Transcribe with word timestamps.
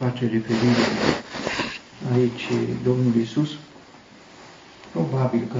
face 0.00 0.26
referire 0.26 0.86
aici 2.14 2.48
Domnul 2.84 3.14
Isus, 3.14 3.50
probabil 4.92 5.40
că 5.52 5.58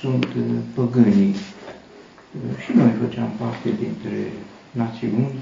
sunt 0.00 0.26
păgânii. 0.74 1.34
Și 2.64 2.72
noi 2.74 2.90
făceam 3.00 3.30
parte 3.38 3.68
dintre 3.68 4.32
națiuni, 4.70 5.32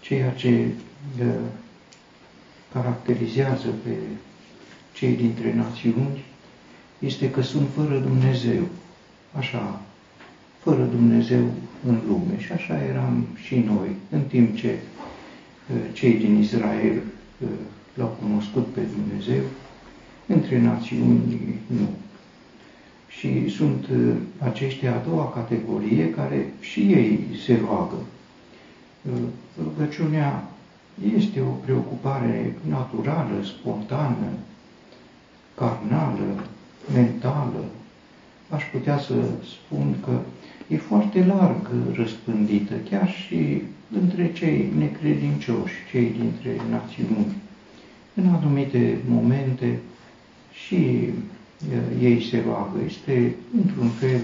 ceea 0.00 0.30
ce 0.30 0.68
caracterizează 2.72 3.66
pe 3.84 3.96
cei 4.92 5.16
dintre 5.16 5.54
națiuni 5.54 6.24
este 6.98 7.30
că 7.30 7.42
sunt 7.42 7.68
fără 7.74 7.98
Dumnezeu. 7.98 8.62
Așa, 9.36 9.80
fără 10.58 10.82
Dumnezeu 10.84 11.44
în 11.86 12.00
lume. 12.06 12.38
Și 12.38 12.52
așa 12.52 12.84
eram 12.84 13.26
și 13.34 13.56
noi, 13.58 13.96
în 14.10 14.20
timp 14.20 14.56
ce 14.56 14.78
cei 15.92 16.14
din 16.14 16.38
Israel 16.38 17.02
l-au 17.94 18.16
cunoscut 18.22 18.66
pe 18.66 18.80
Dumnezeu, 18.96 19.42
între 20.26 20.60
națiuni 20.60 21.58
nu. 21.66 21.88
Și 23.08 23.48
sunt 23.48 23.86
aceștia 24.38 24.94
a 24.94 25.08
doua 25.08 25.30
categorie 25.30 26.10
care 26.10 26.52
și 26.60 26.80
ei 26.80 27.20
se 27.44 27.60
roagă. 27.66 27.96
Rugăciunea 29.62 30.48
este 31.16 31.40
o 31.40 31.50
preocupare 31.64 32.56
naturală, 32.68 33.42
spontană, 33.44 34.32
carnală, 35.54 36.44
mentală. 36.94 37.64
Aș 38.48 38.62
putea 38.72 38.98
să 38.98 39.14
spun 39.42 39.96
că 40.04 40.18
e 40.68 40.76
foarte 40.76 41.24
larg 41.24 41.70
răspândită, 41.94 42.74
chiar 42.90 43.10
și 43.10 43.62
între 44.02 44.32
cei 44.32 44.72
necredincioși, 44.78 45.74
cei 45.90 46.14
dintre 46.20 46.60
națiuni. 46.70 47.34
În 48.14 48.26
anumite 48.26 48.98
momente 49.08 49.78
și 50.66 51.08
ei 52.00 52.22
se 52.30 52.42
roagă. 52.46 52.78
Este, 52.86 53.34
într-un 53.56 53.88
fel, 53.88 54.20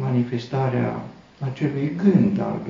manifestarea 0.00 1.04
acelui 1.38 1.92
gând 1.96 2.40
al 2.40 2.60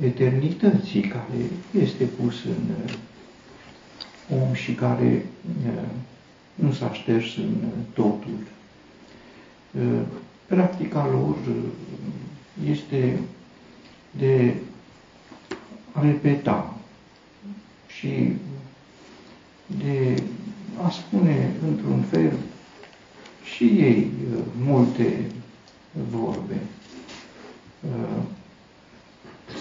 eternității 0.00 1.00
care 1.00 1.50
este 1.82 2.04
pus 2.04 2.44
în 2.44 2.74
om 4.38 4.52
și 4.54 4.72
care 4.72 5.26
nu 6.54 6.72
s-a 6.72 6.92
șters 6.92 7.36
în 7.36 7.54
totul. 7.94 8.38
Practica 10.46 11.06
lor 11.06 11.36
este 12.70 13.18
de 14.18 14.54
a 15.92 16.00
repeta 16.00 16.74
și 17.86 18.32
de 19.66 20.22
a 20.82 20.90
spune 20.90 21.52
într-un 21.68 22.02
fel 22.02 22.32
și 23.54 23.64
ei 23.64 24.10
multe 24.64 25.24
vorbe 26.10 26.60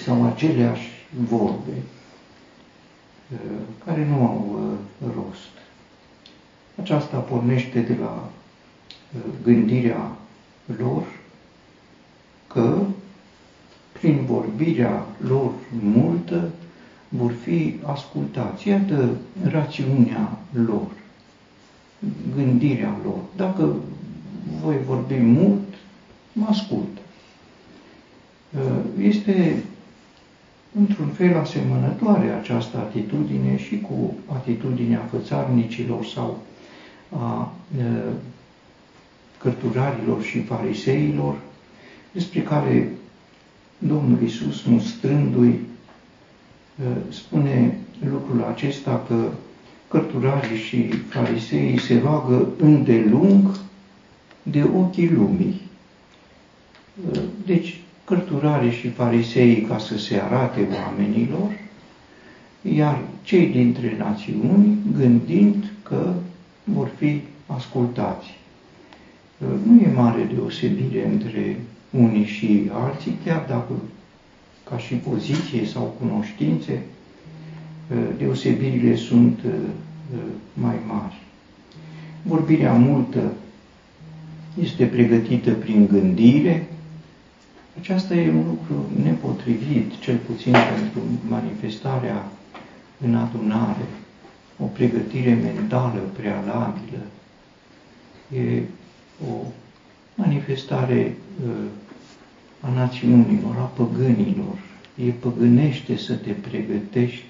sau 0.03 0.25
aceleași 0.25 0.89
vorbe 1.27 1.73
care 3.86 4.05
nu 4.05 4.16
au 4.16 4.52
rost. 4.52 4.52
Aceasta 6.84 7.17
pornește 7.17 7.80
de 7.80 7.98
la 8.02 8.30
gândirea 9.44 10.12
lor 10.78 11.03
că 12.48 12.80
prin 13.92 14.26
vorbirea 14.26 15.06
lor 15.28 15.52
multă 15.81 16.50
vor 17.08 17.31
fi 17.31 17.76
ascultați. 17.86 18.67
Iată 18.67 19.17
rațiunea 19.44 20.38
lor, 20.66 20.88
gândirea 22.36 22.98
lor. 23.04 23.20
Dacă 23.36 23.76
voi 24.61 24.78
vorbi 24.86 25.17
mult, 25.17 25.73
mă 26.33 26.45
ascultă. 26.49 27.02
Este 28.99 29.64
într-un 30.80 31.08
fel 31.08 31.38
asemănătoare 31.38 32.30
această 32.30 32.77
atitudine 32.77 33.58
și 33.58 33.80
cu 33.80 34.14
atitudinea 34.33 35.08
fățarnicilor 35.11 36.05
sau 36.05 36.42
a 37.17 37.53
cărturarilor 39.37 40.23
și 40.23 40.41
fariseilor, 40.41 41.35
despre 42.11 42.41
care 42.41 42.91
Domnul 43.77 44.21
Isus, 44.23 44.63
mustrându-i, 44.63 45.59
spune 47.09 47.77
lucrul 48.11 48.43
acesta 48.43 49.03
că 49.07 49.29
cărturarii 49.87 50.57
și 50.57 50.87
fariseii 50.87 51.79
se 51.79 51.99
roagă 52.03 52.47
îndelung 52.57 53.57
de 54.43 54.63
ochii 54.63 55.09
lumii. 55.09 55.61
Deci, 57.45 57.81
cărturarii 58.05 58.71
și 58.71 58.89
fariseii 58.89 59.61
ca 59.61 59.77
să 59.77 59.97
se 59.97 60.19
arate 60.19 60.67
oamenilor, 60.73 61.51
iar 62.61 63.01
cei 63.23 63.47
dintre 63.47 63.95
națiuni 63.97 64.77
gândind 64.97 65.71
că 65.83 66.13
vor 66.63 66.91
fi 66.97 67.21
ascultați. 67.47 68.27
Nu 69.65 69.81
e 69.81 69.91
mare 69.95 70.29
deosebire 70.33 71.07
între 71.07 71.59
unii 71.89 72.25
și 72.25 72.69
alții, 72.71 73.17
chiar 73.25 73.45
dacă 73.47 73.73
ca 74.69 74.77
și 74.77 74.93
poziție 74.95 75.65
sau 75.65 75.95
cunoștințe, 75.99 76.81
deosebirile 78.17 78.95
sunt 78.95 79.39
mai 80.53 80.75
mari. 80.87 81.21
Vorbirea 82.21 82.73
multă 82.73 83.33
este 84.61 84.85
pregătită 84.85 85.51
prin 85.51 85.87
gândire, 85.87 86.67
aceasta 87.80 88.15
e 88.15 88.30
un 88.30 88.45
lucru 88.45 88.85
nepotrivit, 89.03 89.99
cel 89.99 90.17
puțin 90.17 90.51
pentru 90.51 90.99
manifestarea 91.30 92.31
în 93.05 93.15
adunare, 93.15 93.85
o 94.63 94.65
pregătire 94.65 95.33
mentală 95.33 95.99
prealabilă. 96.17 97.01
E 98.35 98.61
o 99.29 99.33
manifestare 100.15 101.15
uh, 101.45 101.51
a 102.59 102.69
națiunilor, 102.69 103.55
a 103.57 103.71
păgânilor. 103.75 104.57
E 104.95 105.09
păgânește 105.09 105.97
să 105.97 106.13
te 106.13 106.31
pregătești 106.31 107.25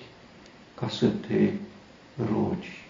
ca 0.75 0.89
să 0.89 1.07
te 1.27 1.49
rogi. 2.17 2.81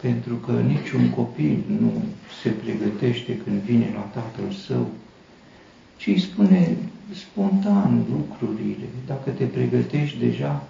Pentru 0.00 0.34
că 0.34 0.52
niciun 0.52 1.10
copil 1.10 1.58
nu 1.80 2.02
se 2.42 2.48
pregătește 2.48 3.36
când 3.36 3.60
vine 3.60 3.90
la 3.94 4.00
tatăl 4.00 4.52
său 4.66 4.86
ci 6.00 6.06
îi 6.06 6.20
spune 6.20 6.76
spontan 7.14 8.04
lucrurile. 8.10 8.84
Dacă 9.06 9.30
te 9.30 9.44
pregătești 9.44 10.18
deja, 10.18 10.68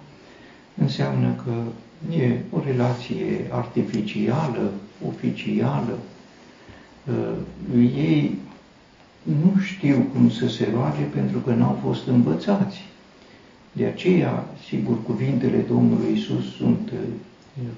înseamnă 0.77 1.33
că 1.43 1.63
e 2.09 2.39
o 2.49 2.59
relație 2.65 3.47
artificială, 3.49 4.71
oficială. 5.07 5.97
Uh, 7.07 7.37
ei 7.95 8.37
nu 9.21 9.59
știu 9.61 10.05
cum 10.13 10.29
să 10.29 10.47
se 10.47 10.67
roage 10.73 11.01
pentru 11.01 11.39
că 11.39 11.53
n-au 11.53 11.79
fost 11.85 12.07
învățați. 12.07 12.77
De 13.71 13.85
aceea, 13.85 14.45
sigur, 14.69 15.03
cuvintele 15.03 15.65
Domnului 15.67 16.13
Isus 16.13 16.55
sunt 16.55 16.91
uh, 16.91 16.99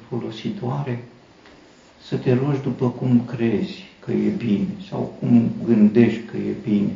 folositoare 0.09 1.03
să 2.07 2.15
te 2.15 2.33
rogi 2.33 2.61
după 2.61 2.89
cum 2.89 3.21
crezi 3.25 3.83
că 3.99 4.11
e 4.11 4.29
bine 4.29 4.67
sau 4.89 5.15
cum 5.19 5.51
gândești 5.65 6.21
că 6.31 6.37
e 6.37 6.53
bine. 6.63 6.91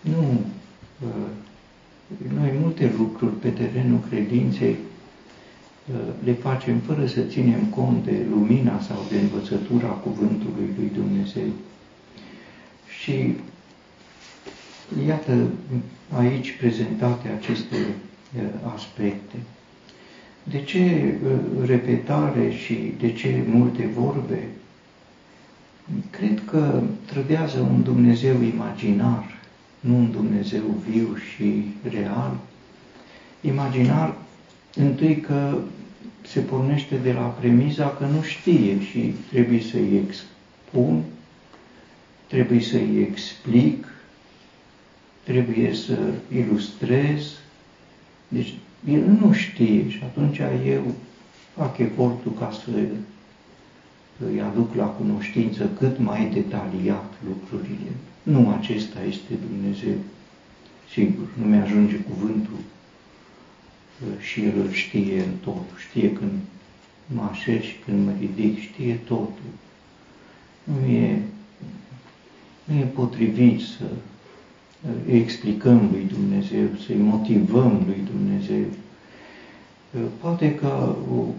Nu. 0.00 0.40
Noi 2.38 2.52
multe 2.60 2.92
lucruri 2.98 3.32
pe 3.32 3.48
terenul 3.48 3.98
credinței 4.08 4.76
le 6.24 6.32
facem 6.32 6.78
fără 6.78 7.06
să 7.06 7.20
ținem 7.20 7.64
cont 7.64 8.04
de 8.04 8.26
lumina 8.30 8.80
sau 8.80 8.96
de 9.10 9.18
învățătura 9.18 9.88
cuvântului 9.88 10.68
lui 10.78 10.90
Dumnezeu. 10.94 11.48
Și 13.00 13.34
iată 15.06 15.46
aici 16.16 16.56
prezentate 16.56 17.28
aceste 17.28 17.76
aspecte. 18.74 19.36
De 20.42 20.62
ce 20.62 21.14
repetare 21.64 22.50
și 22.50 22.92
de 23.00 23.12
ce 23.12 23.44
multe 23.48 23.90
vorbe? 23.94 24.48
Cred 26.10 26.42
că 26.50 26.82
trădează 27.04 27.60
un 27.60 27.82
Dumnezeu 27.82 28.42
imaginar 28.42 29.36
nu 29.80 29.94
un 29.94 30.10
Dumnezeu 30.10 30.62
viu 30.90 31.16
și 31.16 31.64
real. 31.90 32.36
Imaginar, 33.40 34.14
întâi 34.74 35.20
că 35.20 35.58
se 36.26 36.40
pornește 36.40 36.96
de 36.96 37.12
la 37.12 37.20
premiza 37.20 37.88
că 37.88 38.04
nu 38.04 38.22
știe 38.22 38.80
și 38.80 39.14
trebuie 39.30 39.60
să-i 39.60 40.02
expun, 40.06 41.02
trebuie 42.26 42.60
să-i 42.60 43.06
explic, 43.10 43.86
trebuie 45.22 45.74
să 45.74 45.98
ilustrez. 46.34 47.32
Deci 48.28 48.54
el 48.88 49.00
nu 49.20 49.32
știe 49.32 49.90
și 49.90 50.00
atunci 50.02 50.38
eu 50.66 50.94
fac 51.56 51.78
efortul 51.78 52.32
ca 52.38 52.50
să 52.64 52.70
îi 54.30 54.40
aduc 54.40 54.74
la 54.74 54.84
cunoștință 54.84 55.70
cât 55.78 55.98
mai 55.98 56.30
detaliat 56.34 57.12
lucrurile. 57.28 57.90
Nu 58.22 58.50
acesta 58.58 58.98
este 59.08 59.32
Dumnezeu. 59.48 59.98
Sigur, 60.92 61.26
nu 61.40 61.46
mi-ajunge 61.46 61.96
cuvântul 61.96 62.58
și 64.18 64.44
El 64.44 64.52
îl 64.58 64.70
știe 64.70 65.18
în 65.18 65.32
totul. 65.40 65.76
Știe 65.88 66.12
când 66.12 66.32
mă 67.06 67.28
așez 67.30 67.62
și 67.62 67.76
când 67.84 68.06
mă 68.06 68.12
ridic, 68.20 68.60
știe 68.60 68.94
totul. 68.94 69.50
Nu 70.64 70.86
e, 70.86 71.22
nu 72.64 72.74
e 72.74 72.82
potrivit 72.84 73.60
să 73.60 73.84
explicăm 75.10 75.88
lui 75.92 76.06
Dumnezeu, 76.12 76.68
să-i 76.86 76.96
motivăm 76.96 77.82
lui 77.86 78.02
Dumnezeu. 78.12 78.64
Poate 80.20 80.54
că 80.54 80.96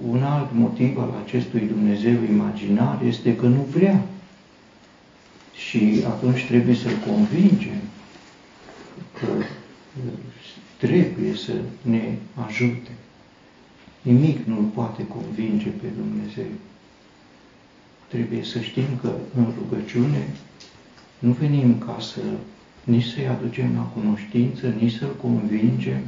un 0.10 0.24
alt 0.24 0.50
motiv 0.54 0.98
al 0.98 1.14
acestui 1.26 1.60
Dumnezeu 1.60 2.24
imaginar 2.30 3.02
este 3.08 3.36
că 3.36 3.46
nu 3.46 3.62
vrea. 3.62 4.04
Și 5.54 6.04
atunci 6.08 6.46
trebuie 6.46 6.76
să-l 6.76 6.98
convingem 7.06 7.82
că 9.20 9.28
trebuie 10.78 11.36
să 11.36 11.54
ne 11.82 12.14
ajute. 12.48 12.92
Nimic 14.02 14.46
nu-L 14.46 14.64
poate 14.64 15.08
convinge 15.08 15.70
pe 15.70 15.88
Dumnezeu. 15.98 16.52
Trebuie 18.08 18.44
să 18.44 18.60
știm 18.60 18.88
că 19.02 19.14
în 19.36 19.54
rugăciune 19.60 20.28
nu 21.20 21.32
venim 21.32 21.78
ca 21.78 21.98
să 22.00 22.20
nici 22.84 23.06
să-i 23.06 23.28
aducem 23.28 23.76
la 23.76 23.82
cunoștință, 23.82 24.68
nici 24.68 24.94
să-L 24.94 25.16
convingem. 25.22 26.02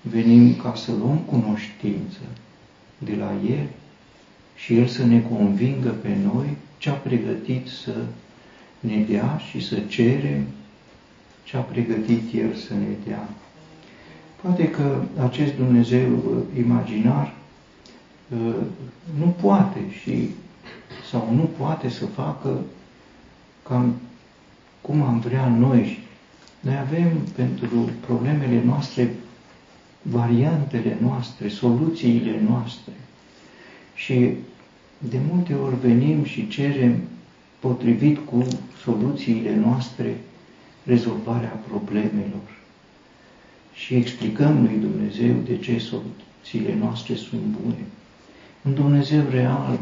Venim 0.00 0.54
ca 0.56 0.74
să 0.74 0.92
luăm 0.92 1.18
cunoștință 1.18 2.20
de 2.98 3.14
la 3.14 3.32
El 3.48 3.66
și 4.54 4.76
El 4.76 4.86
să 4.86 5.04
ne 5.04 5.20
convingă 5.20 5.88
pe 5.88 6.16
noi 6.22 6.56
ce 6.78 6.90
a 6.90 6.92
pregătit 6.92 7.66
să 7.66 8.04
ne 8.80 9.04
dea 9.08 9.40
și 9.50 9.60
să 9.66 9.78
cerem 9.88 10.44
ce 11.44 11.56
a 11.56 11.60
pregătit 11.60 12.34
El 12.34 12.54
să 12.54 12.74
ne 12.74 12.94
dea. 13.06 13.28
Poate 14.44 14.70
că 14.70 15.02
acest 15.22 15.56
Dumnezeu 15.56 16.12
uh, 16.12 16.58
imaginar 16.58 17.34
uh, 18.28 18.54
nu 19.18 19.34
poate 19.40 19.78
și 20.02 20.28
sau 21.10 21.28
nu 21.34 21.50
poate 21.58 21.88
să 21.88 22.06
facă 22.06 22.60
cam 23.62 23.94
cum 24.80 25.02
am 25.02 25.20
vrea 25.20 25.48
noi. 25.48 25.98
Noi 26.60 26.76
avem 26.76 27.10
pentru 27.34 27.88
problemele 28.06 28.62
noastre 28.64 29.14
variantele 30.02 30.98
noastre, 31.00 31.48
soluțiile 31.48 32.40
noastre. 32.48 32.92
Și 33.94 34.30
de 34.98 35.18
multe 35.32 35.54
ori 35.54 35.80
venim 35.80 36.24
și 36.24 36.48
cerem, 36.48 37.00
potrivit 37.58 38.18
cu 38.18 38.46
soluțiile 38.82 39.56
noastre, 39.56 40.16
rezolvarea 40.84 41.62
problemelor. 41.68 42.63
Și 43.74 43.94
explicăm 43.94 44.62
lui 44.62 44.78
Dumnezeu 44.80 45.34
de 45.44 45.56
ce 45.58 45.78
soluțiile 45.78 46.74
noastre 46.80 47.14
sunt 47.14 47.40
bune. 47.40 47.84
Un 48.62 48.74
Dumnezeu 48.74 49.22
real 49.30 49.78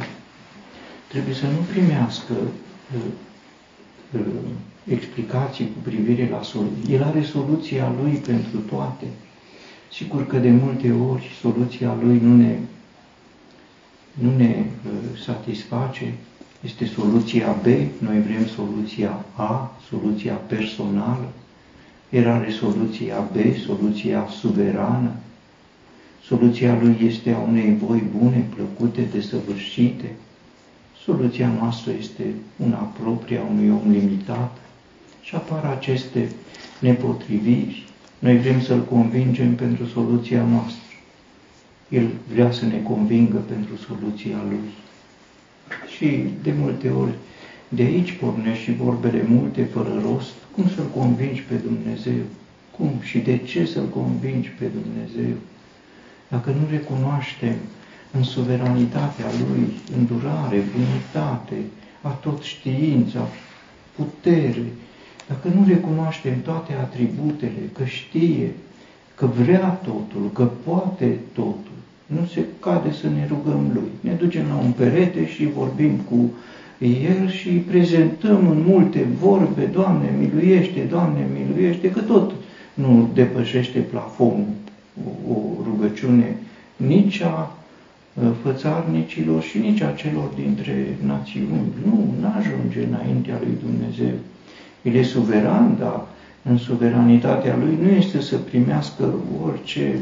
trebuie 1.09 1.35
să 1.35 1.47
nu 1.47 1.59
primească 1.73 2.33
uh, 2.95 3.01
uh, 4.13 4.21
explicații 4.89 5.65
cu 5.65 5.79
privire 5.83 6.29
la 6.29 6.43
soluție. 6.43 6.95
El 6.95 7.03
are 7.03 7.23
soluția 7.23 7.93
lui 8.03 8.13
pentru 8.13 8.59
toate. 8.59 9.05
Sigur 9.93 10.27
că 10.27 10.39
de 10.39 10.51
multe 10.51 10.93
ori 10.93 11.31
soluția 11.41 11.97
lui 12.03 12.19
nu 12.23 12.37
ne, 12.37 12.59
nu 14.13 14.37
ne 14.37 14.65
uh, 14.87 15.19
satisface, 15.25 16.15
este 16.61 16.87
soluția 16.87 17.53
B, 17.63 17.67
noi 17.99 18.21
vrem 18.21 18.47
soluția 18.47 19.25
A, 19.37 19.77
soluția 19.89 20.35
personală, 20.35 21.33
el 22.13 22.29
are 22.29 22.51
soluția 22.51 23.21
B, 23.21 23.37
soluția 23.67 24.29
suverană, 24.41 25.11
soluția 26.25 26.79
lui 26.83 26.97
este 27.07 27.31
a 27.31 27.39
unei 27.39 27.77
voi 27.85 28.03
bune, 28.19 28.45
plăcute, 28.55 29.03
desăvârșite, 29.13 30.11
soluția 31.05 31.53
noastră 31.59 31.93
este 31.99 32.25
una 32.57 32.93
proprie 33.01 33.39
a 33.39 33.51
unui 33.51 33.71
om 33.71 33.91
limitat 33.91 34.57
și 35.23 35.35
apar 35.35 35.65
aceste 35.65 36.29
nepotriviri. 36.79 37.87
Noi 38.19 38.39
vrem 38.39 38.61
să-L 38.61 38.85
convingem 38.85 39.55
pentru 39.55 39.87
soluția 39.87 40.43
noastră. 40.45 40.81
El 41.89 42.09
vrea 42.33 42.53
să 42.53 42.65
ne 42.65 42.83
convingă 42.83 43.37
pentru 43.37 43.77
soluția 43.77 44.37
Lui. 44.49 44.71
Și 45.97 46.25
de 46.43 46.53
multe 46.59 46.89
ori 46.91 47.13
de 47.69 47.83
aici 47.83 48.13
pornește 48.13 48.63
și 48.63 48.73
vorbele 48.73 49.25
multe 49.29 49.65
fără 49.65 50.03
rost. 50.05 50.35
Cum 50.55 50.69
să-L 50.69 51.01
convingi 51.01 51.43
pe 51.43 51.55
Dumnezeu? 51.55 52.23
Cum 52.77 52.91
și 53.01 53.19
de 53.19 53.37
ce 53.37 53.65
să-L 53.65 53.89
convingi 53.89 54.49
pe 54.49 54.65
Dumnezeu? 54.65 55.35
Dacă 56.29 56.51
nu 56.51 56.67
recunoaștem 56.71 57.55
în 58.11 58.23
suveranitatea 58.23 59.27
Lui, 59.39 59.73
îndurare, 59.97 60.63
bunătate, 60.77 61.57
a 62.03 62.09
tot 62.09 62.43
știința, 62.43 63.29
putere, 63.97 64.65
dacă 65.29 65.49
nu 65.49 65.65
recunoaștem 65.67 66.43
toate 66.43 66.73
atributele, 66.73 67.71
că 67.73 67.85
știe, 67.85 68.51
că 69.15 69.27
vrea 69.27 69.69
totul, 69.69 70.31
că 70.33 70.45
poate 70.45 71.19
totul, 71.33 71.79
nu 72.07 72.27
se 72.27 72.45
cade 72.61 72.93
să 72.93 73.07
ne 73.09 73.27
rugăm 73.29 73.71
Lui. 73.75 73.91
Ne 74.01 74.13
ducem 74.13 74.47
la 74.49 74.55
un 74.55 74.73
perete 74.73 75.27
și 75.27 75.47
vorbim 75.47 75.97
cu 75.97 76.31
El 76.87 77.31
și 77.31 77.49
îi 77.49 77.65
prezentăm 77.71 78.49
în 78.51 78.63
multe 78.67 79.07
vorbe, 79.21 79.65
Doamne 79.65 80.15
miluiește, 80.19 80.81
Doamne 80.81 81.27
miluiește, 81.39 81.91
că 81.91 82.01
tot 82.01 82.33
nu 82.75 83.11
depășește 83.15 83.79
plafonul 83.79 84.47
o, 85.29 85.33
o 85.33 85.63
rugăciune 85.65 86.37
nici 86.77 87.21
a 87.21 87.57
fățarnicilor 88.43 89.43
și 89.43 89.59
nici 89.59 89.81
a 89.81 89.91
celor 89.91 90.31
dintre 90.35 90.97
națiuni. 91.07 91.73
Nu, 91.85 92.15
nu 92.21 92.27
ajunge 92.39 92.85
înaintea 92.85 93.39
lui 93.41 93.57
Dumnezeu. 93.65 94.15
El 94.83 94.95
e 94.95 95.03
suveran, 95.03 95.77
dar 95.79 96.07
în 96.43 96.59
suveranitatea 96.59 97.57
lui 97.57 97.79
nu 97.83 97.89
este 97.89 98.21
să 98.21 98.37
primească 98.37 99.15
orice 99.45 99.99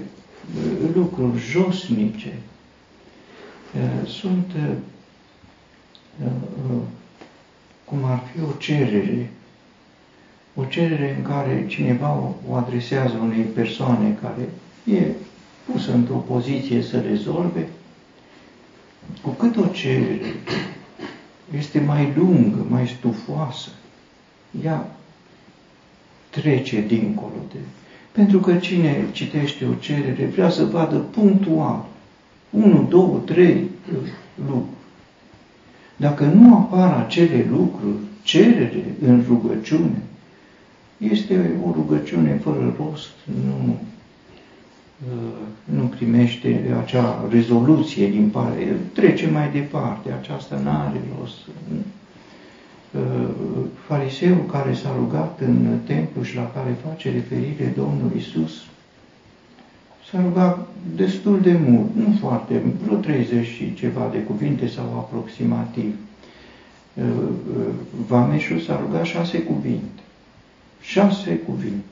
lucruri 0.95 1.39
josnice. 1.51 2.33
Sunt 4.07 4.47
cum 7.85 8.05
ar 8.05 8.23
fi 8.33 8.43
o 8.43 8.53
cerere, 8.59 9.31
o 10.55 10.65
cerere 10.65 11.15
în 11.17 11.23
care 11.23 11.65
cineva 11.67 12.33
o 12.49 12.55
adresează 12.55 13.17
unei 13.23 13.43
persoane 13.43 14.19
care 14.23 14.49
e 14.97 15.13
pusă 15.73 15.93
într-o 15.93 16.15
poziție 16.15 16.83
să 16.83 17.01
rezolve, 17.01 17.69
cu 19.23 19.31
cât 19.31 19.57
o 19.57 19.67
cerere 19.67 20.35
este 21.57 21.81
mai 21.81 22.13
lungă, 22.17 22.67
mai 22.69 22.89
stufoasă, 22.89 23.71
ea 24.65 24.97
trece 26.31 26.81
dincolo 26.81 27.35
de... 27.53 27.59
Pentru 28.13 28.39
că 28.41 28.57
cine 28.57 29.07
citește 29.13 29.65
o 29.65 29.75
cerere 29.75 30.27
vrea 30.27 30.51
să 30.51 30.65
vadă 30.65 30.97
punctual, 30.97 31.87
unu, 32.51 32.87
două, 32.89 33.19
trei 33.19 33.71
lucruri. 34.35 34.80
Dacă 36.01 36.25
nu 36.25 36.55
apar 36.55 37.05
acele 37.07 37.47
lucruri, 37.51 37.97
cerere 38.23 38.85
în 39.07 39.25
rugăciune, 39.29 40.03
este 40.99 41.61
o 41.67 41.73
rugăciune 41.73 42.41
fără 42.43 42.75
rost, 42.79 43.11
nu 43.45 43.79
Uh, 45.09 45.17
nu 45.65 45.83
primește 45.83 46.77
acea 46.83 47.29
rezoluție 47.31 48.09
din 48.09 48.29
pare, 48.29 48.77
trece 48.93 49.31
mai 49.31 49.51
departe, 49.53 50.13
aceasta 50.13 50.61
nu 50.63 50.71
are 50.71 51.01
rost. 51.19 51.37
Uh, 52.91 53.29
fariseul 53.87 54.47
care 54.51 54.75
s-a 54.75 54.95
rugat 54.99 55.41
în 55.41 55.79
templu 55.87 56.23
și 56.23 56.37
la 56.37 56.51
care 56.55 56.77
face 56.89 57.11
referire 57.11 57.73
Domnul 57.77 58.11
Isus, 58.17 58.53
s-a 60.11 60.21
rugat 60.23 60.69
destul 60.97 61.41
de 61.41 61.53
mult, 61.69 61.95
nu 61.95 62.17
foarte, 62.21 62.63
vreo 62.85 62.97
30 62.97 63.47
și 63.47 63.75
ceva 63.75 64.09
de 64.13 64.19
cuvinte 64.19 64.69
sau 64.69 64.85
aproximativ. 64.85 65.95
Uh, 66.95 67.05
Vameșul 68.07 68.61
s-a 68.61 68.81
rugat 68.87 69.05
șase 69.05 69.39
cuvinte. 69.43 70.03
Șase 70.81 71.37
cuvinte. 71.37 71.85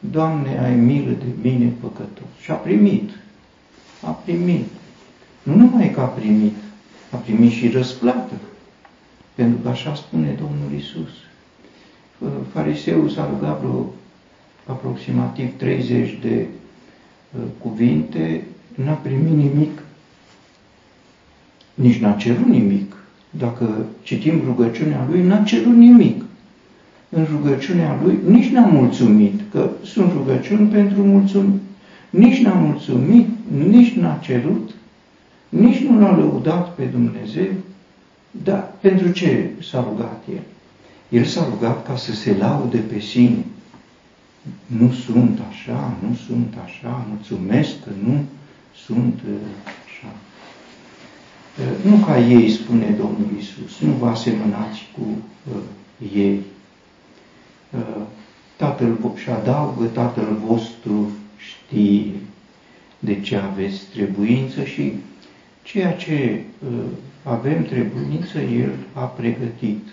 Doamne, 0.00 0.58
ai 0.58 0.74
milă 0.74 1.10
de 1.10 1.48
mine 1.48 1.72
păcătos. 1.80 2.26
Și 2.40 2.50
a 2.50 2.54
primit. 2.54 3.10
A 4.02 4.10
primit. 4.10 4.66
Nu 5.42 5.54
numai 5.54 5.90
că 5.90 6.00
a 6.00 6.04
primit, 6.06 6.56
a 7.10 7.16
primit 7.16 7.50
și 7.50 7.68
răsplată. 7.68 8.34
Pentru 9.34 9.58
că 9.62 9.68
așa 9.68 9.94
spune 9.94 10.36
Domnul 10.40 10.78
Isus. 10.78 11.10
Fariseul 12.52 13.08
s-a 13.08 13.30
rugat 13.32 13.60
vreo 13.60 13.92
aproximativ 14.66 15.56
30 15.56 16.18
de 16.20 16.46
cuvinte, 17.58 18.44
n-a 18.74 18.92
primit 18.92 19.36
nimic, 19.36 19.82
nici 21.74 22.00
n-a 22.00 22.12
cerut 22.12 22.46
nimic. 22.46 22.96
Dacă 23.30 23.86
citim 24.02 24.42
rugăciunea 24.44 25.06
lui, 25.10 25.22
n-a 25.22 25.42
cerut 25.42 25.74
nimic. 25.76 26.24
În 27.08 27.26
rugăciunea 27.30 27.98
lui 28.02 28.18
nici 28.28 28.48
n-a 28.50 28.66
mulțumit, 28.66 29.40
că 29.50 29.70
sunt 29.84 30.12
rugăciuni 30.12 30.68
pentru 30.68 31.02
mulțumit. 31.02 31.60
Nici 32.10 32.38
n-a 32.38 32.52
mulțumit, 32.52 33.28
nici 33.68 33.92
n-a 33.92 34.18
cerut, 34.22 34.70
nici 35.48 35.78
nu 35.78 36.00
l-a 36.00 36.16
lăudat 36.16 36.74
pe 36.74 36.84
Dumnezeu. 36.84 37.50
Dar 38.44 38.72
pentru 38.80 39.10
ce 39.10 39.50
s-a 39.70 39.86
rugat 39.88 40.22
el? 40.32 40.42
El 41.08 41.24
s-a 41.24 41.46
rugat 41.50 41.86
ca 41.86 41.96
să 41.96 42.12
se 42.12 42.36
laude 42.38 42.78
pe 42.78 43.00
sine. 43.00 43.44
Nu 44.66 44.92
sunt 44.92 45.40
așa, 45.50 45.96
nu 46.08 46.14
sunt 46.26 46.54
așa, 46.64 47.06
mulțumesc 47.08 47.82
că 47.84 47.90
nu 48.04 48.24
sunt 48.84 49.20
uh, 49.28 49.34
așa. 49.86 50.14
Uh, 51.58 51.90
nu 51.90 52.04
ca 52.04 52.18
ei, 52.18 52.50
spune 52.50 52.94
Domnul 52.98 53.28
Isus, 53.38 53.80
nu 53.80 53.92
vă 53.92 54.06
asemănați 54.08 54.88
cu 54.96 55.06
uh, 55.50 55.62
ei. 56.14 56.40
Uh, 57.70 58.02
tatăl 58.56 58.98
și 59.16 59.30
adaugă, 59.30 59.84
Tatăl 59.84 60.38
vostru 60.46 61.10
știe 61.36 62.12
de 62.98 63.20
ce 63.20 63.36
aveți 63.36 63.84
trebuință 63.92 64.64
și 64.64 64.92
ceea 65.62 65.92
ce 65.92 66.42
uh, 66.64 66.84
avem 67.22 67.64
trebuință, 67.64 68.38
El 68.40 68.72
a 68.92 69.04
pregătit. 69.04 69.86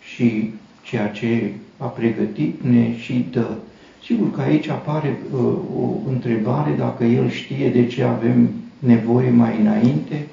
Și 0.00 0.52
ceea 0.82 1.08
ce 1.08 1.52
a 1.78 1.86
pregătit 1.86 2.62
ne 2.62 2.96
și 2.98 3.26
dă. 3.30 3.46
Sigur 4.04 4.30
că 4.30 4.40
aici 4.40 4.68
apare 4.68 5.18
uh, 5.32 5.40
o 5.76 6.08
întrebare 6.08 6.74
dacă 6.78 7.04
El 7.04 7.30
știe 7.30 7.70
de 7.70 7.86
ce 7.86 8.02
avem 8.02 8.50
nevoie 8.78 9.30
mai 9.30 9.60
înainte, 9.60 10.26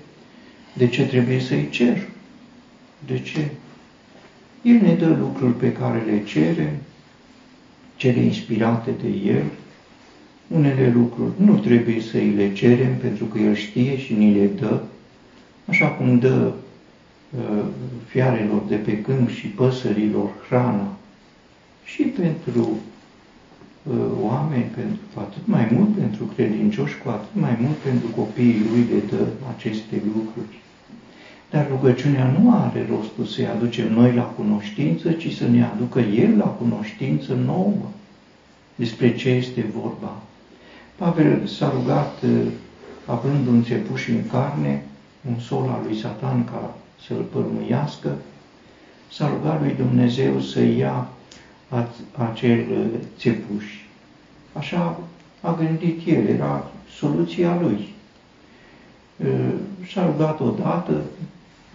de 0.74 0.88
ce 0.88 1.06
trebuie 1.06 1.40
să-i 1.40 1.68
cer. 1.70 2.08
De 3.06 3.20
ce? 3.20 3.50
El 4.62 4.75
ne 4.82 4.94
dă 4.94 5.16
lucruri 5.20 5.54
pe 5.54 5.72
care 5.72 6.04
le 6.06 6.24
cere, 6.24 6.80
cele 7.96 8.20
inspirate 8.20 8.92
de 9.02 9.30
El. 9.30 9.44
Unele 10.48 10.92
lucruri 10.94 11.32
nu 11.38 11.58
trebuie 11.58 12.02
să 12.02 12.18
îi 12.18 12.34
le 12.36 12.54
cerem 12.54 12.96
pentru 13.02 13.25
că 13.25 13.40
El 13.40 13.56
știe 13.56 13.98
și 13.98 14.14
ni 14.14 14.34
le 14.34 14.46
dă, 14.60 14.82
așa 15.66 15.88
cum 15.88 16.20
dă 16.20 16.52
uh, 17.38 17.66
fiarelor 18.06 18.62
de 18.68 18.75
pe 18.75 19.02
câmp 19.02 19.30
și 19.30 19.48
păsărilor 19.48 20.30
hrana 20.48 20.98
și 21.86 22.04
pentru 22.04 22.77
uh, 23.84 23.96
oameni, 24.22 24.63
pentru 24.63 25.00
atât 25.15 25.46
mai 25.46 25.68
mult 25.72 25.98
pentru 25.98 26.24
credincioși, 26.36 26.98
cu 26.98 27.10
atât 27.10 27.42
mai 27.42 27.58
mult 27.60 27.75
pentru 27.75 28.08
copiii 28.08 28.65
lui 28.70 28.86
le 28.92 29.18
dă 29.18 29.25
aceste 29.56 30.01
lucruri. 30.06 30.60
Dar 31.50 31.68
rugăciunea 31.70 32.36
nu 32.39 32.54
are 32.56 32.88
rostul 32.89 33.25
să-i 33.25 33.48
aducem 33.48 33.94
noi 33.94 34.13
la 34.13 34.24
cunoștință, 34.24 35.12
ci 35.12 35.34
să 35.34 35.48
ne 35.48 35.63
aducă 35.63 36.00
El 36.00 36.38
la 36.38 36.46
cunoștință 36.46 37.34
nouă 37.34 37.89
despre 38.75 39.15
ce 39.15 39.30
este 39.30 39.65
vorba. 39.82 40.22
Pavel 40.96 41.48
s-a 41.48 41.74
rugat, 41.80 42.22
uh, 42.24 42.48
având 43.06 43.48
un 43.48 43.63
țepuș 43.63 44.08
în 44.08 44.27
carne, 44.32 44.84
un 45.30 45.39
sol 45.39 45.70
al 45.70 45.82
lui 45.88 45.98
Satan 45.98 46.46
ca 46.46 46.75
să-l 47.08 47.25
părmuiască, 47.32 48.15
s-a 49.12 49.30
rugat 49.38 49.62
lui 49.62 49.74
Dumnezeu 49.77 50.39
să 50.39 50.62
ia 50.62 51.10
acel 52.17 52.60
uh, 52.72 53.00
țepuș. 53.19 53.65
Așa 54.53 55.00
a 55.41 55.53
gândit 55.53 56.07
el, 56.07 56.27
era 56.27 56.72
soluția 56.98 57.57
lui. 57.62 57.93
Uh, 59.17 59.53
s-a 59.93 60.05
rugat 60.05 60.39
odată, 60.39 61.01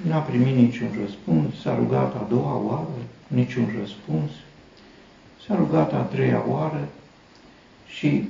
N-a 0.02 0.18
primit 0.18 0.56
niciun 0.56 0.88
răspuns, 1.00 1.60
s-a 1.62 1.74
rugat 1.74 2.14
a 2.14 2.26
doua 2.28 2.54
oară, 2.56 2.88
niciun 3.26 3.68
răspuns, 3.80 4.30
s-a 5.46 5.54
rugat 5.56 5.92
a 5.92 5.96
treia 5.96 6.44
oară 6.48 6.88
și 7.86 8.28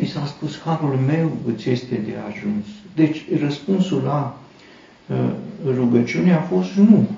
i 0.00 0.06
s-a 0.06 0.26
spus, 0.26 0.60
harul 0.60 0.96
meu 0.96 1.32
îți 1.46 1.70
este 1.70 1.94
de 1.94 2.14
ajuns. 2.28 2.64
Deci 2.94 3.24
răspunsul 3.40 4.02
la 4.02 4.38
uh, 5.06 5.30
rugăciune 5.64 6.32
a 6.32 6.40
fost 6.40 6.72
nu. 6.72 7.08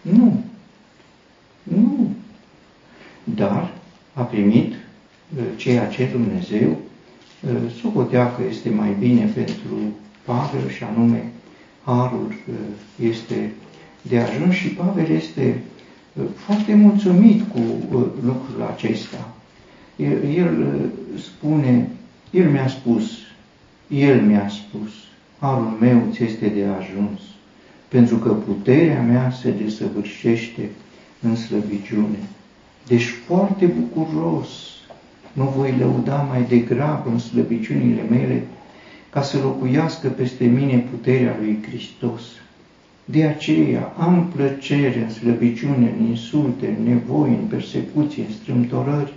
Nu. 0.00 0.44
Nu. 1.62 1.95
Dar 3.34 3.72
a 4.12 4.22
primit 4.22 4.72
uh, 4.72 5.42
ceea 5.56 5.86
ce 5.86 6.08
Dumnezeu 6.12 6.68
uh, 6.70 7.50
socotea 7.80 8.34
că 8.34 8.42
este 8.48 8.68
mai 8.68 8.96
bine 8.98 9.24
pentru 9.24 9.76
Pavel 10.24 10.68
și 10.68 10.84
anume 10.84 11.32
harul 11.84 12.34
uh, 12.48 12.54
este 13.08 13.52
de 14.02 14.18
ajuns 14.18 14.54
și 14.54 14.68
Pavel 14.68 15.10
este 15.10 15.62
uh, 16.12 16.24
foarte 16.34 16.74
mulțumit 16.74 17.42
cu 17.52 17.58
uh, 17.58 18.02
lucrul 18.22 18.62
acesta. 18.74 19.34
El, 19.96 20.24
el 20.24 20.78
spune, 21.18 21.88
el 22.30 22.50
mi-a 22.50 22.68
spus, 22.68 23.10
el 23.88 24.20
mi-a 24.20 24.48
spus, 24.48 24.90
harul 25.38 25.76
meu 25.80 26.08
ți 26.12 26.22
este 26.22 26.46
de 26.46 26.64
ajuns, 26.64 27.20
pentru 27.88 28.16
că 28.16 28.28
puterea 28.28 29.02
mea 29.02 29.30
se 29.30 29.50
desăvârșește 29.50 30.70
în 31.20 31.36
slăbiciune. 31.36 32.18
Deci 32.86 33.14
foarte 33.26 33.66
bucuros 33.66 34.48
mă 35.32 35.52
voi 35.56 35.74
lăuda 35.78 36.16
mai 36.16 36.42
degrabă 36.48 37.10
în 37.10 37.18
slăbiciunile 37.18 38.02
mele 38.10 38.46
ca 39.10 39.22
să 39.22 39.38
locuiască 39.38 40.08
peste 40.08 40.44
mine 40.44 40.78
puterea 40.90 41.36
lui 41.40 41.58
Hristos. 41.68 42.22
De 43.04 43.24
aceea 43.24 43.92
am 43.96 44.32
plăcere 44.34 45.02
în 45.02 45.10
slăbiciune, 45.10 45.94
în 45.98 46.06
insulte, 46.06 46.76
în 46.78 46.84
nevoi, 46.84 47.28
în 47.28 47.46
persecuție, 47.48 48.22
în 48.22 48.32
strâmtorări, 48.32 49.12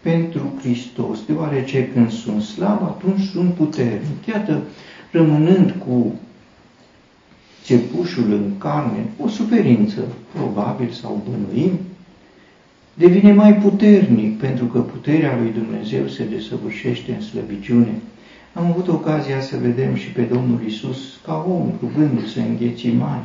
pentru 0.00 0.52
Hristos, 0.60 1.18
deoarece 1.26 1.88
când 1.94 2.10
sunt 2.10 2.42
slab, 2.42 2.82
atunci 2.82 3.20
sunt 3.20 3.54
puternic. 3.54 4.26
Iată, 4.28 4.62
rămânând 5.10 5.74
cu 5.86 6.12
țepușul 7.64 8.32
în 8.32 8.58
carne, 8.58 9.04
o 9.24 9.28
suferință, 9.28 10.00
probabil, 10.34 10.90
sau 10.90 11.22
bănuim, 11.28 11.78
devine 12.94 13.32
mai 13.32 13.54
puternic, 13.54 14.38
pentru 14.38 14.64
că 14.64 14.78
puterea 14.78 15.36
lui 15.36 15.50
Dumnezeu 15.50 16.06
se 16.06 16.24
desăvârșește 16.24 17.12
în 17.12 17.20
slăbiciune. 17.20 18.00
Am 18.52 18.66
avut 18.66 18.88
ocazia 18.88 19.40
să 19.40 19.56
vedem 19.56 19.94
și 19.94 20.08
pe 20.08 20.22
Domnul 20.22 20.60
Isus 20.66 20.98
ca 21.24 21.44
om, 21.48 21.72
rugându-se 21.80 22.40
în 22.40 22.56
ghețimani. 22.56 23.24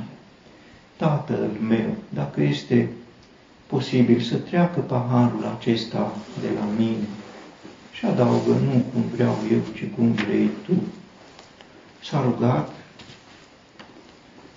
Tatăl 0.95 1.49
meu, 1.67 1.95
dacă 2.09 2.41
este 2.41 2.89
posibil 3.67 4.19
să 4.19 4.35
treacă 4.35 4.79
paharul 4.79 5.55
acesta 5.57 6.15
de 6.41 6.47
la 6.59 6.65
mine, 6.77 7.07
și 7.99 8.05
adaugă, 8.05 8.51
nu 8.51 8.83
cum 8.93 9.03
vreau 9.13 9.38
eu, 9.51 9.59
ci 9.75 9.83
cum 9.95 10.11
vrei 10.11 10.49
tu. 10.65 10.73
S-a 12.03 12.21
rugat, 12.21 12.71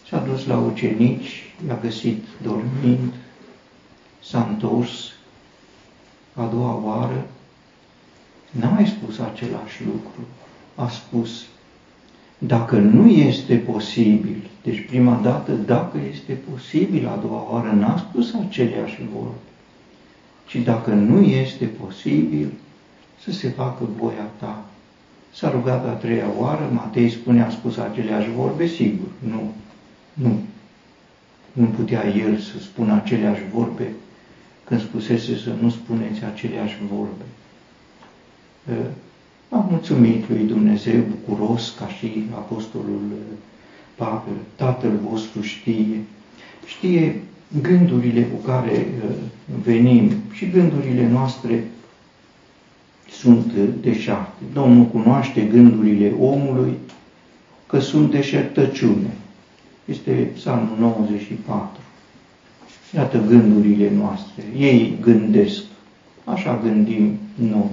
s-a 0.08 0.18
dus 0.18 0.46
la 0.46 0.58
ucenici, 0.58 1.54
i-a 1.68 1.78
găsit 1.82 2.24
dormind, 2.42 3.12
s-a 4.22 4.46
întors 4.50 5.12
a 6.34 6.46
doua 6.46 6.80
oară, 6.84 7.26
n-a 8.50 8.68
mai 8.68 8.86
spus 8.86 9.18
același 9.18 9.84
lucru. 9.84 10.26
A 10.74 10.88
spus, 10.88 11.44
dacă 12.38 12.76
nu 12.76 13.08
este 13.08 13.56
posibil, 13.56 14.50
deci 14.62 14.86
prima 14.86 15.20
dată, 15.22 15.52
dacă 15.52 15.98
este 16.12 16.32
posibil, 16.50 17.08
a 17.08 17.16
doua 17.16 17.46
oară 17.50 17.70
n-a 17.70 17.96
spus 17.96 18.34
aceleași 18.34 19.00
vorbe, 19.14 19.36
ci 20.46 20.56
dacă 20.56 20.90
nu 20.90 21.20
este 21.20 21.64
posibil, 21.64 22.52
să 23.24 23.32
se 23.32 23.48
facă 23.48 23.88
voia 23.98 24.30
ta. 24.38 24.64
S-a 25.34 25.50
rugat 25.50 25.86
a 25.86 25.92
treia 25.92 26.26
oară, 26.38 26.70
Matei 26.72 27.10
spune, 27.10 27.42
a 27.42 27.50
spus 27.50 27.76
aceleași 27.76 28.30
vorbe, 28.30 28.66
sigur, 28.66 29.08
nu, 29.18 29.52
nu. 30.12 30.40
Nu 31.52 31.66
putea 31.66 32.06
el 32.06 32.38
să 32.38 32.58
spună 32.58 32.94
aceleași 32.94 33.42
vorbe 33.52 33.90
când 34.72 34.84
spusese 34.84 35.36
să 35.36 35.50
nu 35.60 35.70
spuneți 35.70 36.24
aceleași 36.24 36.76
vorbe. 36.90 37.24
Am 39.48 39.66
mulțumit 39.70 40.28
lui 40.28 40.44
Dumnezeu 40.44 41.00
bucuros 41.10 41.74
ca 41.78 41.88
și 41.88 42.24
apostolul 42.34 43.00
Pavel, 43.94 44.36
Tatăl 44.56 44.90
vostru 45.10 45.40
știe, 45.40 46.00
știe 46.66 47.20
gândurile 47.62 48.22
cu 48.22 48.36
care 48.46 48.70
uh, 48.70 49.14
venim 49.62 50.12
și 50.32 50.50
gândurile 50.50 51.08
noastre 51.08 51.64
sunt 53.10 53.52
deșarte. 53.80 54.42
Domnul 54.52 54.84
cunoaște 54.84 55.40
gândurile 55.40 56.12
omului 56.20 56.74
că 57.66 57.78
sunt 57.78 58.10
deșertăciune. 58.10 59.16
Este 59.84 60.10
Psalmul 60.34 60.76
94. 60.78 61.81
Iată 62.94 63.24
gândurile 63.28 63.90
noastre. 63.96 64.44
Ei 64.58 64.98
gândesc. 65.00 65.62
Așa 66.24 66.60
gândim 66.62 67.18
noi 67.34 67.70